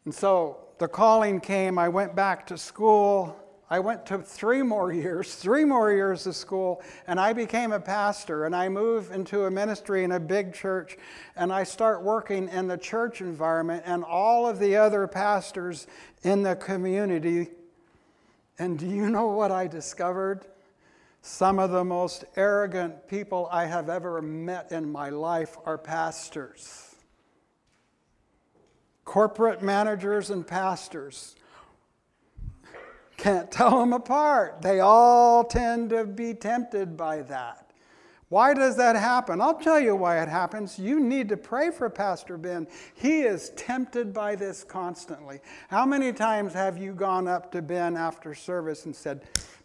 And 0.06 0.14
so 0.14 0.58
the 0.80 0.88
calling 0.88 1.40
came. 1.40 1.78
I 1.80 1.90
went 1.90 2.16
back 2.16 2.46
to 2.48 2.58
school. 2.58 3.40
I 3.70 3.80
went 3.80 4.06
to 4.08 4.20
three 4.20 4.62
more 4.62 4.92
years, 4.94 5.36
three 5.36 5.66
more 5.66 5.92
years 5.92 6.28
of 6.28 6.36
school, 6.36 6.82
and 7.08 7.20
I 7.20 7.34
became 7.34 7.72
a 7.72 7.80
pastor. 7.80 8.46
And 8.46 8.56
I 8.56 8.70
moved 8.70 9.12
into 9.14 9.46
a 9.46 9.52
ministry 9.52 10.04
in 10.04 10.12
a 10.12 10.20
big 10.20 10.54
church, 10.54 10.98
and 11.36 11.52
I 11.52 11.64
start 11.64 12.04
working 12.04 12.50
in 12.50 12.68
the 12.68 12.78
church 12.78 13.22
environment 13.22 13.84
and 13.86 14.04
all 14.04 14.48
of 14.48 14.60
the 14.60 14.76
other 14.76 15.08
pastors 15.08 15.88
in 16.24 16.44
the 16.44 16.56
community. 16.56 17.50
And 18.60 18.78
do 18.78 18.88
you 18.88 19.10
know 19.10 19.28
what 19.28 19.52
I 19.52 19.68
discovered? 19.68 20.46
Some 21.22 21.58
of 21.58 21.72
the 21.72 21.86
most 21.86 22.26
arrogant 22.36 23.08
people 23.08 23.48
I 23.50 23.66
have 23.66 23.90
ever 23.90 24.22
met 24.22 24.74
in 24.74 24.92
my 24.92 25.10
life 25.10 25.58
are 25.66 25.78
pastors 25.78 26.93
corporate 29.06 29.62
managers 29.62 30.30
and 30.30 30.46
pastors. 30.46 31.36
Can't 33.18 33.52
tell 33.52 33.80
them 33.80 33.94
apart. 33.94 34.62
They 34.62 34.80
all 34.80 35.44
tend 35.44 35.92
to 35.92 36.06
be 36.06 36.34
tempted 36.34 36.98
by 36.98 37.22
that. 37.24 37.64
Why 38.34 38.56
does 38.56 38.76
that 38.78 38.96
happen? 38.96 39.42
I'll 39.42 39.60
tell 39.60 39.80
you 39.80 39.96
why 39.96 40.20
it 40.20 40.28
happens. 40.28 40.80
You 40.80 41.00
need 41.00 41.30
to 41.30 41.38
pray 41.38 41.70
for 41.70 41.88
Pastor 41.88 42.36
Ben. 42.36 42.68
He 42.96 43.22
is 43.22 43.52
tempted 43.52 44.12
by 44.12 44.36
this 44.36 44.64
constantly. 44.64 45.40
How 45.70 45.86
many 45.86 46.12
times 46.12 46.54
have 46.54 46.76
you 46.76 46.94
gone 46.94 47.28
up 47.28 47.52
to 47.52 47.62
Ben 47.62 47.96
after 47.96 48.34
service 48.34 48.86
and 48.86 48.96
said, 48.96 49.22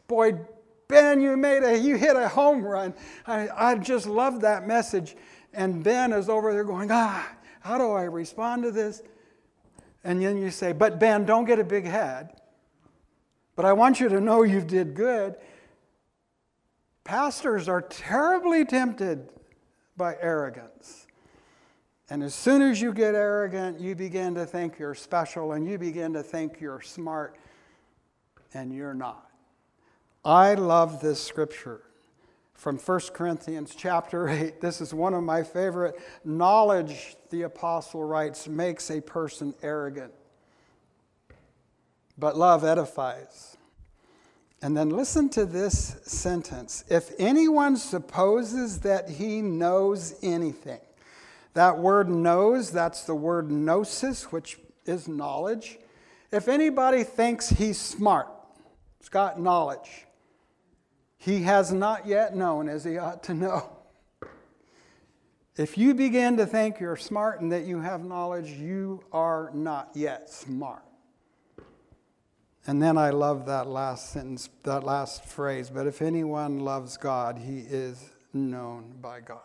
Boy, 0.07 0.39
Ben, 0.87 1.21
you 1.21 1.35
made 1.37 1.63
a 1.63 1.79
you 1.79 1.97
hit 1.97 2.15
a 2.15 2.29
home 2.29 2.63
run. 2.63 2.93
I, 3.27 3.49
I 3.57 3.75
just 3.77 4.07
love 4.07 4.43
that 4.43 4.67
message. 4.67 5.17
And 5.55 5.83
Ben 5.83 6.13
is 6.13 6.29
over 6.29 6.53
there 6.53 6.65
going, 6.65 6.91
Ah, 6.93 7.27
how 7.61 7.79
do 7.79 7.93
I 7.93 8.03
respond 8.03 8.65
to 8.65 8.71
this? 8.71 9.03
And 10.09 10.23
then 10.23 10.39
you 10.39 10.51
say, 10.51 10.73
But 10.73 10.99
Ben, 10.99 11.27
don't 11.27 11.45
get 11.45 11.59
a 11.59 11.65
big 11.65 11.85
head. 11.85 12.41
But 13.57 13.67
I 13.67 13.75
want 13.75 14.01
you 14.01 14.09
to 14.09 14.23
know 14.23 14.43
you 14.43 14.63
did 14.63 14.95
good. 14.95 15.37
Pastors 17.05 17.69
are 17.69 17.83
terribly 17.83 18.65
tempted 18.65 19.29
by 19.99 20.17
arrogance. 20.19 21.07
And 22.09 22.23
as 22.23 22.35
soon 22.35 22.63
as 22.63 22.81
you 22.81 22.95
get 22.95 23.15
arrogant, 23.15 23.81
you 23.81 23.95
begin 23.95 24.35
to 24.37 24.47
think 24.47 24.79
you're 24.79 24.95
special 24.95 25.53
and 25.53 25.69
you 25.69 25.77
begin 25.77 26.15
to 26.15 26.23
think 26.23 26.59
you're 26.59 26.81
smart, 26.81 27.37
and 28.55 28.73
you're 28.73 28.95
not. 28.95 29.29
I 30.25 30.55
love 30.55 31.03
this 31.03 31.23
scripture 31.23 31.83
from 32.59 32.77
1 32.77 33.01
Corinthians 33.15 33.75
chapter 33.75 34.29
8. 34.29 34.61
This 34.61 34.83
is 34.83 34.93
one 34.93 35.15
of 35.15 35.23
my 35.23 35.43
favorite. 35.43 35.95
Knowledge, 36.25 37.17
the 37.31 37.43
apostle 37.43 38.05
writes, 38.05 38.47
makes 38.47 38.91
a 38.91 39.01
person 39.01 39.55
arrogant, 39.63 40.13
but 42.19 42.37
love 42.37 42.65
edifies. 42.65 43.57
And 44.61 44.77
then 44.77 44.91
listen 44.91 45.29
to 45.31 45.47
this 45.47 45.97
sentence 46.03 46.85
If 46.89 47.13
anyone 47.19 47.77
supposes 47.77 48.81
that 48.81 49.09
he 49.09 49.41
knows 49.41 50.17
anything, 50.21 50.81
that 51.55 51.79
word 51.79 52.09
knows, 52.09 52.73
that's 52.73 53.05
the 53.05 53.15
word 53.15 53.53
gnosis, 53.53 54.33
which 54.33 54.59
is 54.85 55.07
knowledge. 55.07 55.79
If 56.33 56.49
anybody 56.49 57.05
thinks 57.05 57.49
he's 57.49 57.81
smart, 57.81 58.29
he's 58.99 59.09
got 59.09 59.41
knowledge, 59.41 60.07
he 61.19 61.43
has 61.43 61.73
not 61.73 62.07
yet 62.07 62.35
known 62.35 62.69
as 62.69 62.85
he 62.85 62.97
ought 62.97 63.23
to 63.25 63.35
know. 63.35 63.71
If 65.57 65.77
you 65.77 65.93
begin 65.93 66.37
to 66.37 66.47
think 66.47 66.79
you're 66.79 66.97
smart 66.97 67.41
and 67.41 67.51
that 67.51 67.65
you 67.65 67.81
have 67.81 68.05
knowledge, 68.05 68.49
you 68.49 69.03
are 69.13 69.51
not 69.53 69.91
yet 69.95 70.31
smart. 70.31 70.85
And 72.65 72.81
then 72.81 72.97
I 72.97 73.11
love 73.11 73.47
that 73.47 73.67
last 73.67 74.11
sentence, 74.11 74.49
that 74.63 74.85
last 74.85 75.25
phrase, 75.25 75.71
but 75.71 75.87
if 75.89 76.01
anyone 76.01 76.61
loves 76.61 76.97
God, 76.97 77.39
he 77.39 77.61
is 77.61 78.11
known 78.33 78.95
by 79.01 79.21
God. 79.21 79.41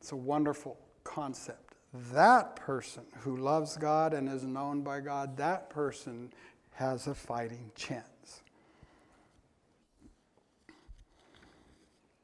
It's 0.00 0.12
a 0.12 0.16
wonderful 0.16 0.78
concept. 1.04 1.74
That 2.12 2.56
person 2.56 3.04
who 3.20 3.36
loves 3.36 3.78
God 3.78 4.12
and 4.12 4.28
is 4.28 4.44
known 4.44 4.82
by 4.82 5.00
God, 5.00 5.38
that 5.38 5.70
person 5.70 6.32
has 6.74 7.06
a 7.06 7.14
fighting 7.14 7.70
chance. 7.74 8.17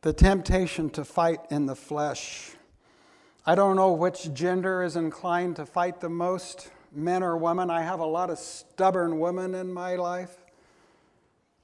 The 0.05 0.13
temptation 0.13 0.91
to 0.91 1.03
fight 1.03 1.41
in 1.51 1.65
the 1.65 1.75
flesh. 1.75 2.51
I 3.47 3.55
don't 3.55 3.75
know 3.75 3.93
which 3.93 4.35
gender 4.35 4.83
is 4.83 4.97
inclined 4.97 5.57
to 5.57 5.65
fight 5.65 6.03
the 6.03 6.11
most, 6.11 6.71
men 6.93 7.23
or 7.23 7.39
women. 7.39 7.71
I 7.71 7.81
have 7.81 8.01
a 8.01 8.05
lot 8.05 8.29
of 8.29 8.39
stubborn 8.39 9.19
women 9.19 9.55
in 9.55 9.73
my 9.73 9.97
life, 9.97 10.45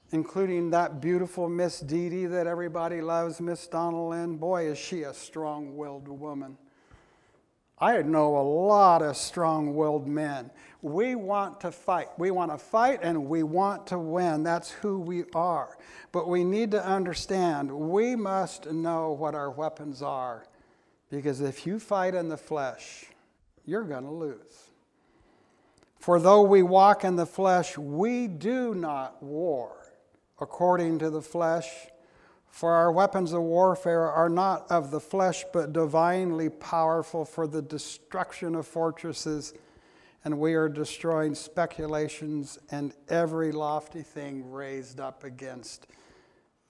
including 0.09 0.71
that 0.71 0.99
beautiful 0.99 1.49
Miss 1.49 1.81
Dee 1.81 2.09
Dee 2.09 2.25
that 2.25 2.47
everybody 2.47 2.99
loves, 2.99 3.39
Miss 3.39 3.67
Donaldin. 3.67 4.39
Boy, 4.39 4.65
is 4.65 4.79
she 4.79 5.03
a 5.03 5.13
strong 5.13 5.77
willed 5.77 6.07
woman. 6.07 6.57
I 7.81 7.99
know 8.03 8.37
a 8.37 8.45
lot 8.45 9.01
of 9.01 9.17
strong 9.17 9.75
willed 9.75 10.07
men. 10.07 10.51
We 10.83 11.15
want 11.15 11.59
to 11.61 11.71
fight. 11.71 12.09
We 12.17 12.29
want 12.29 12.51
to 12.51 12.57
fight 12.59 12.99
and 13.01 13.25
we 13.25 13.41
want 13.41 13.87
to 13.87 13.97
win. 13.97 14.43
That's 14.43 14.69
who 14.69 14.99
we 14.99 15.23
are. 15.33 15.77
But 16.11 16.27
we 16.27 16.43
need 16.43 16.71
to 16.71 16.85
understand 16.85 17.71
we 17.71 18.15
must 18.15 18.71
know 18.71 19.13
what 19.13 19.33
our 19.33 19.49
weapons 19.49 20.03
are. 20.03 20.45
Because 21.09 21.41
if 21.41 21.65
you 21.65 21.79
fight 21.79 22.13
in 22.13 22.29
the 22.29 22.37
flesh, 22.37 23.05
you're 23.65 23.83
going 23.83 24.05
to 24.05 24.11
lose. 24.11 24.69
For 25.99 26.19
though 26.19 26.43
we 26.43 26.63
walk 26.63 27.03
in 27.03 27.15
the 27.15 27.25
flesh, 27.25 27.77
we 27.77 28.27
do 28.27 28.75
not 28.75 29.21
war 29.21 29.75
according 30.39 30.99
to 30.99 31.09
the 31.09 31.21
flesh. 31.21 31.67
For 32.51 32.73
our 32.73 32.91
weapons 32.91 33.33
of 33.33 33.41
warfare 33.41 34.11
are 34.11 34.29
not 34.29 34.69
of 34.69 34.91
the 34.91 34.99
flesh, 34.99 35.43
but 35.51 35.73
divinely 35.73 36.49
powerful 36.49 37.25
for 37.25 37.47
the 37.47 37.61
destruction 37.61 38.53
of 38.55 38.67
fortresses 38.67 39.53
and 40.23 40.37
we 40.39 40.53
are 40.53 40.69
destroying 40.69 41.33
speculations 41.33 42.59
and 42.69 42.93
every 43.09 43.51
lofty 43.51 44.03
thing 44.03 44.51
raised 44.51 44.99
up 44.99 45.23
against 45.23 45.87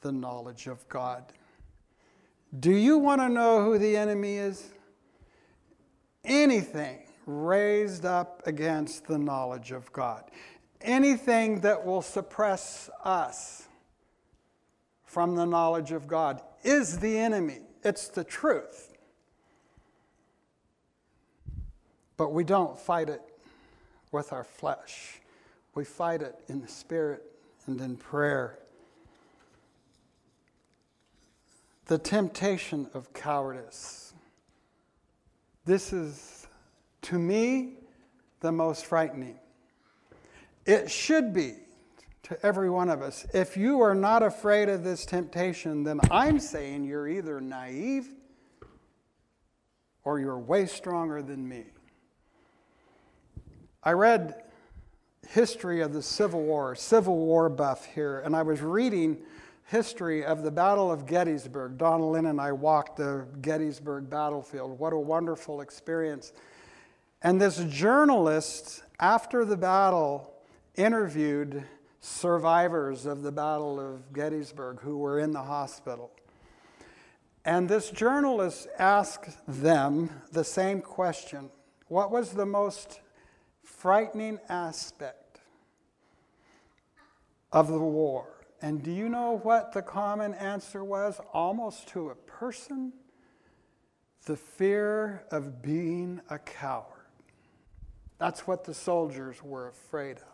the 0.01 0.11
knowledge 0.11 0.67
of 0.67 0.87
God. 0.87 1.33
Do 2.57 2.71
you 2.71 2.97
want 2.97 3.21
to 3.21 3.29
know 3.29 3.63
who 3.63 3.77
the 3.77 3.97
enemy 3.97 4.35
is? 4.35 4.69
Anything 6.23 6.99
raised 7.25 8.05
up 8.05 8.41
against 8.45 9.07
the 9.07 9.17
knowledge 9.17 9.71
of 9.71 9.91
God. 9.91 10.23
Anything 10.81 11.61
that 11.61 11.85
will 11.85 12.01
suppress 12.01 12.89
us 13.03 13.67
from 15.11 15.35
the 15.35 15.45
knowledge 15.45 15.91
of 15.91 16.07
God 16.07 16.41
is 16.63 16.99
the 16.99 17.17
enemy. 17.17 17.59
It's 17.83 18.07
the 18.07 18.23
truth. 18.23 18.93
But 22.15 22.31
we 22.31 22.45
don't 22.45 22.79
fight 22.79 23.09
it 23.09 23.21
with 24.13 24.31
our 24.31 24.45
flesh. 24.45 25.19
We 25.75 25.83
fight 25.83 26.21
it 26.21 26.35
in 26.47 26.61
the 26.61 26.67
spirit 26.69 27.23
and 27.67 27.81
in 27.81 27.97
prayer. 27.97 28.57
The 31.87 31.97
temptation 31.97 32.87
of 32.93 33.11
cowardice. 33.11 34.13
This 35.65 35.91
is, 35.91 36.47
to 37.01 37.19
me, 37.19 37.73
the 38.39 38.53
most 38.53 38.85
frightening. 38.85 39.37
It 40.65 40.89
should 40.89 41.33
be 41.33 41.55
to 42.23 42.45
every 42.45 42.69
one 42.69 42.89
of 42.89 43.01
us. 43.01 43.25
If 43.33 43.57
you 43.57 43.81
are 43.81 43.95
not 43.95 44.23
afraid 44.23 44.69
of 44.69 44.83
this 44.83 45.05
temptation, 45.05 45.83
then 45.83 45.99
I'm 46.09 46.39
saying 46.39 46.85
you're 46.85 47.07
either 47.07 47.41
naive 47.41 48.09
or 50.03 50.19
you're 50.19 50.39
way 50.39 50.65
stronger 50.65 51.21
than 51.21 51.47
me. 51.47 51.65
I 53.83 53.93
read 53.93 54.43
history 55.27 55.81
of 55.81 55.93
the 55.93 56.01
Civil 56.01 56.43
War, 56.43 56.75
Civil 56.75 57.17
War 57.17 57.49
buff 57.49 57.85
here, 57.85 58.19
and 58.19 58.35
I 58.35 58.43
was 58.43 58.61
reading 58.61 59.19
history 59.65 60.25
of 60.25 60.43
the 60.43 60.51
Battle 60.51 60.91
of 60.91 61.05
Gettysburg. 61.05 61.77
Donald 61.77 62.13
Lynn 62.13 62.25
and 62.25 62.41
I 62.41 62.51
walked 62.51 62.97
the 62.97 63.25
Gettysburg 63.41 64.09
battlefield. 64.09 64.77
What 64.77 64.93
a 64.93 64.97
wonderful 64.97 65.61
experience. 65.61 66.33
And 67.21 67.39
this 67.39 67.63
journalist, 67.69 68.83
after 68.99 69.45
the 69.45 69.55
battle, 69.55 70.33
interviewed 70.75 71.63
survivors 72.01 73.05
of 73.05 73.21
the 73.21 73.31
Battle 73.31 73.79
of 73.79 74.11
Gettysburg 74.11 74.81
who 74.81 74.97
were 74.97 75.19
in 75.19 75.31
the 75.31 75.43
hospital. 75.43 76.11
And 77.45 77.69
this 77.69 77.89
journalist 77.89 78.67
asked 78.77 79.37
them 79.47 80.09
the 80.31 80.43
same 80.43 80.81
question 80.81 81.49
What 81.87 82.11
was 82.11 82.31
the 82.31 82.45
most 82.45 82.99
frightening 83.63 84.39
aspect 84.49 85.39
of 87.51 87.67
the 87.67 87.79
war. 87.79 88.27
And 88.61 88.83
do 88.83 88.91
you 88.91 89.09
know 89.09 89.39
what 89.43 89.71
the 89.71 89.81
common 89.81 90.33
answer 90.35 90.83
was? 90.83 91.19
Almost 91.33 91.87
to 91.89 92.09
a 92.09 92.15
person 92.15 92.93
the 94.25 94.37
fear 94.37 95.23
of 95.31 95.63
being 95.63 96.21
a 96.29 96.37
coward. 96.37 96.85
That's 98.19 98.45
what 98.45 98.63
the 98.63 98.73
soldiers 98.73 99.41
were 99.43 99.69
afraid 99.69 100.17
of. 100.17 100.30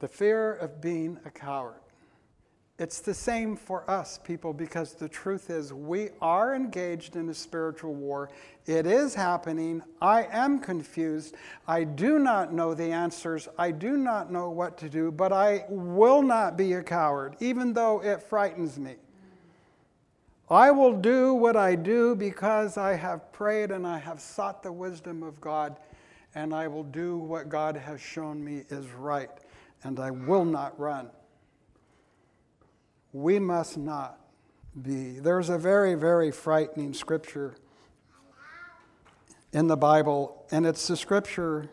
The 0.00 0.08
fear 0.08 0.54
of 0.54 0.80
being 0.80 1.18
a 1.24 1.30
coward. 1.30 1.80
It's 2.78 3.00
the 3.00 3.14
same 3.14 3.56
for 3.56 3.90
us, 3.90 4.20
people, 4.22 4.52
because 4.52 4.94
the 4.94 5.08
truth 5.08 5.50
is 5.50 5.72
we 5.72 6.10
are 6.20 6.54
engaged 6.54 7.16
in 7.16 7.28
a 7.28 7.34
spiritual 7.34 7.92
war. 7.92 8.30
It 8.66 8.86
is 8.86 9.16
happening. 9.16 9.82
I 10.00 10.28
am 10.30 10.60
confused. 10.60 11.34
I 11.66 11.82
do 11.82 12.20
not 12.20 12.52
know 12.52 12.74
the 12.74 12.92
answers. 12.92 13.48
I 13.58 13.72
do 13.72 13.96
not 13.96 14.30
know 14.30 14.50
what 14.50 14.78
to 14.78 14.88
do, 14.88 15.10
but 15.10 15.32
I 15.32 15.64
will 15.68 16.22
not 16.22 16.56
be 16.56 16.74
a 16.74 16.82
coward, 16.84 17.34
even 17.40 17.72
though 17.72 18.00
it 18.00 18.22
frightens 18.22 18.78
me. 18.78 18.94
I 20.48 20.70
will 20.70 20.94
do 20.94 21.34
what 21.34 21.56
I 21.56 21.74
do 21.74 22.14
because 22.14 22.78
I 22.78 22.94
have 22.94 23.32
prayed 23.32 23.72
and 23.72 23.84
I 23.84 23.98
have 23.98 24.20
sought 24.20 24.62
the 24.62 24.72
wisdom 24.72 25.24
of 25.24 25.40
God, 25.40 25.76
and 26.36 26.54
I 26.54 26.68
will 26.68 26.84
do 26.84 27.18
what 27.18 27.48
God 27.48 27.76
has 27.76 28.00
shown 28.00 28.42
me 28.44 28.62
is 28.70 28.86
right, 28.92 29.30
and 29.82 29.98
I 30.00 30.10
will 30.10 30.44
not 30.44 30.78
run 30.78 31.10
we 33.12 33.38
must 33.38 33.76
not 33.76 34.18
be. 34.80 35.18
There's 35.18 35.48
a 35.48 35.58
very, 35.58 35.94
very 35.94 36.30
frightening 36.30 36.94
scripture 36.94 37.56
in 39.52 39.66
the 39.66 39.76
Bible, 39.76 40.46
and 40.50 40.66
it's 40.66 40.86
the 40.86 40.96
scripture 40.96 41.68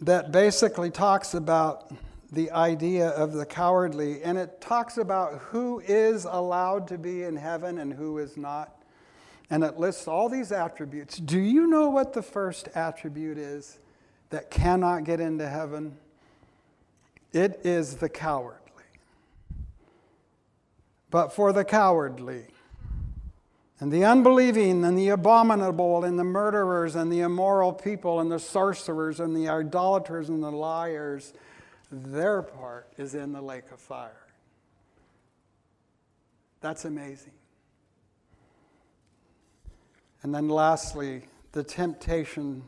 that 0.00 0.30
basically 0.30 0.90
talks 0.90 1.34
about 1.34 1.92
the 2.30 2.50
idea 2.50 3.08
of 3.08 3.32
the 3.32 3.46
cowardly, 3.46 4.22
and 4.22 4.36
it 4.36 4.60
talks 4.60 4.98
about 4.98 5.38
who 5.38 5.80
is 5.80 6.26
allowed 6.26 6.88
to 6.88 6.98
be 6.98 7.22
in 7.22 7.36
heaven 7.36 7.78
and 7.78 7.92
who 7.92 8.18
is 8.18 8.36
not. 8.36 8.82
And 9.50 9.62
it 9.62 9.78
lists 9.78 10.08
all 10.08 10.28
these 10.28 10.52
attributes. 10.52 11.16
Do 11.18 11.38
you 11.38 11.66
know 11.66 11.88
what 11.88 12.12
the 12.12 12.22
first 12.22 12.68
attribute 12.74 13.38
is 13.38 13.78
that 14.30 14.50
cannot 14.50 15.04
get 15.04 15.20
into 15.20 15.48
heaven? 15.48 15.96
It 17.34 17.60
is 17.64 17.96
the 17.96 18.08
cowardly. 18.08 18.60
But 21.10 21.32
for 21.32 21.52
the 21.52 21.64
cowardly, 21.64 22.46
and 23.80 23.92
the 23.92 24.04
unbelieving, 24.04 24.84
and 24.84 24.96
the 24.96 25.08
abominable, 25.08 26.04
and 26.04 26.16
the 26.16 26.24
murderers, 26.24 26.94
and 26.94 27.12
the 27.12 27.20
immoral 27.20 27.72
people, 27.72 28.20
and 28.20 28.30
the 28.30 28.38
sorcerers, 28.38 29.18
and 29.18 29.36
the 29.36 29.48
idolaters, 29.48 30.28
and 30.28 30.42
the 30.42 30.50
liars, 30.50 31.32
their 31.90 32.40
part 32.40 32.88
is 32.96 33.16
in 33.16 33.32
the 33.32 33.42
lake 33.42 33.70
of 33.72 33.80
fire. 33.80 34.26
That's 36.60 36.84
amazing. 36.84 37.32
And 40.22 40.32
then, 40.32 40.48
lastly, 40.48 41.24
the 41.50 41.64
temptation 41.64 42.62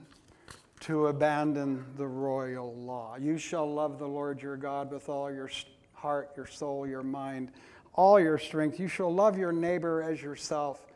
to 0.80 1.06
abandon 1.06 1.84
the 1.96 2.06
royal 2.06 2.74
law. 2.74 3.16
You 3.16 3.38
shall 3.38 3.72
love 3.72 3.98
the 3.98 4.06
Lord 4.06 4.42
your 4.42 4.56
God 4.56 4.92
with 4.92 5.08
all 5.08 5.32
your 5.32 5.50
heart, 5.94 6.30
your 6.36 6.46
soul, 6.46 6.86
your 6.86 7.02
mind, 7.02 7.50
all 7.94 8.20
your 8.20 8.38
strength. 8.38 8.78
You 8.78 8.88
shall 8.88 9.12
love 9.12 9.38
your 9.38 9.52
neighbor 9.52 10.02
as 10.02 10.22
yourself. 10.22 10.86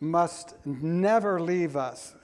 Must 0.00 0.54
never 0.66 1.40
leave 1.40 1.76
us. 1.76 2.14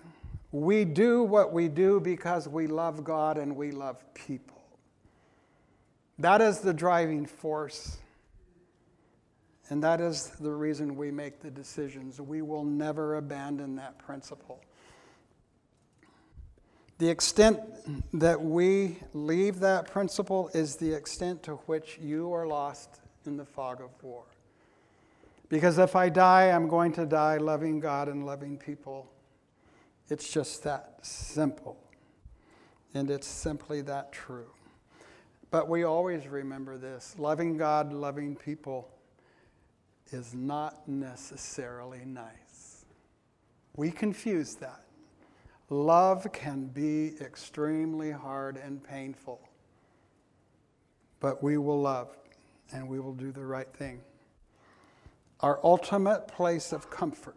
We 0.50 0.84
do 0.84 1.22
what 1.22 1.52
we 1.52 1.68
do 1.68 2.00
because 2.00 2.48
we 2.48 2.66
love 2.66 3.04
God 3.04 3.38
and 3.38 3.54
we 3.54 3.70
love 3.70 4.02
people. 4.14 4.60
That 6.18 6.40
is 6.40 6.60
the 6.60 6.72
driving 6.72 7.26
force. 7.26 7.98
And 9.70 9.82
that 9.84 10.00
is 10.00 10.30
the 10.40 10.50
reason 10.50 10.96
we 10.96 11.10
make 11.10 11.40
the 11.40 11.50
decisions. 11.50 12.20
We 12.20 12.42
will 12.42 12.64
never 12.64 13.16
abandon 13.16 13.76
that 13.76 13.98
principle. 13.98 14.60
The 16.98 17.08
extent 17.08 17.60
that 18.12 18.42
we 18.42 18.96
leave 19.14 19.60
that 19.60 19.90
principle 19.90 20.50
is 20.52 20.76
the 20.76 20.92
extent 20.92 21.44
to 21.44 21.54
which 21.66 21.96
you 22.02 22.34
are 22.34 22.46
lost 22.46 23.00
in 23.24 23.36
the 23.36 23.44
fog 23.44 23.80
of 23.80 23.90
war. 24.02 24.24
Because 25.48 25.78
if 25.78 25.94
I 25.94 26.08
die, 26.08 26.50
I'm 26.50 26.68
going 26.68 26.92
to 26.94 27.06
die 27.06 27.36
loving 27.36 27.78
God 27.78 28.08
and 28.08 28.26
loving 28.26 28.58
people. 28.58 29.10
It's 30.10 30.32
just 30.32 30.64
that 30.64 30.98
simple. 31.02 31.78
And 32.94 33.10
it's 33.10 33.28
simply 33.28 33.80
that 33.82 34.12
true. 34.12 34.50
But 35.50 35.68
we 35.68 35.84
always 35.84 36.26
remember 36.26 36.76
this 36.76 37.14
loving 37.16 37.56
God, 37.56 37.92
loving 37.92 38.34
people 38.34 38.90
is 40.10 40.34
not 40.34 40.88
necessarily 40.88 42.04
nice. 42.04 42.84
We 43.76 43.90
confuse 43.90 44.56
that. 44.56 44.82
Love 45.70 46.32
can 46.32 46.66
be 46.66 47.14
extremely 47.20 48.10
hard 48.10 48.56
and 48.56 48.82
painful, 48.82 49.38
but 51.20 51.42
we 51.42 51.58
will 51.58 51.80
love 51.80 52.16
and 52.72 52.88
we 52.88 52.98
will 52.98 53.12
do 53.12 53.30
the 53.30 53.44
right 53.44 53.70
thing. 53.74 54.00
Our 55.40 55.60
ultimate 55.62 56.26
place 56.26 56.72
of 56.72 56.88
comfort, 56.90 57.36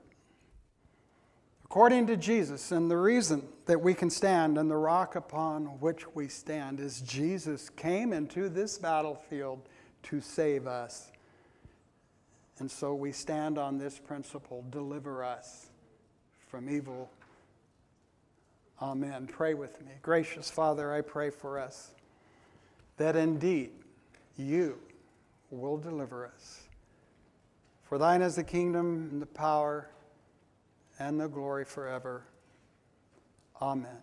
according 1.65 2.07
to 2.07 2.15
Jesus, 2.15 2.71
and 2.71 2.89
the 2.89 2.97
reason 2.97 3.47
that 3.65 3.81
we 3.81 3.93
can 3.93 4.09
stand 4.09 4.57
and 4.57 4.71
the 4.71 4.77
rock 4.77 5.15
upon 5.15 5.65
which 5.81 6.15
we 6.15 6.29
stand 6.29 6.79
is 6.79 7.01
Jesus 7.01 7.69
came 7.69 8.13
into 8.13 8.47
this 8.47 8.77
battlefield 8.77 9.61
to 10.03 10.21
save 10.21 10.67
us. 10.67 11.11
And 12.59 12.71
so 12.71 12.93
we 12.95 13.11
stand 13.11 13.57
on 13.57 13.77
this 13.77 13.99
principle 13.99 14.63
deliver 14.69 15.23
us 15.23 15.67
from 16.47 16.69
evil 16.69 17.09
Amen. 18.81 19.27
Pray 19.27 19.53
with 19.53 19.79
me. 19.85 19.91
Gracious 20.01 20.49
Father, 20.49 20.91
I 20.91 21.01
pray 21.01 21.29
for 21.29 21.59
us 21.59 21.91
that 22.97 23.15
indeed 23.15 23.71
you 24.37 24.79
will 25.51 25.77
deliver 25.77 26.25
us. 26.25 26.63
For 27.83 27.97
thine 27.97 28.21
is 28.21 28.35
the 28.35 28.43
kingdom 28.43 29.09
and 29.11 29.21
the 29.21 29.27
power 29.27 29.89
and 30.97 31.19
the 31.19 31.27
glory 31.27 31.65
forever. 31.65 32.23
Amen. 33.61 34.01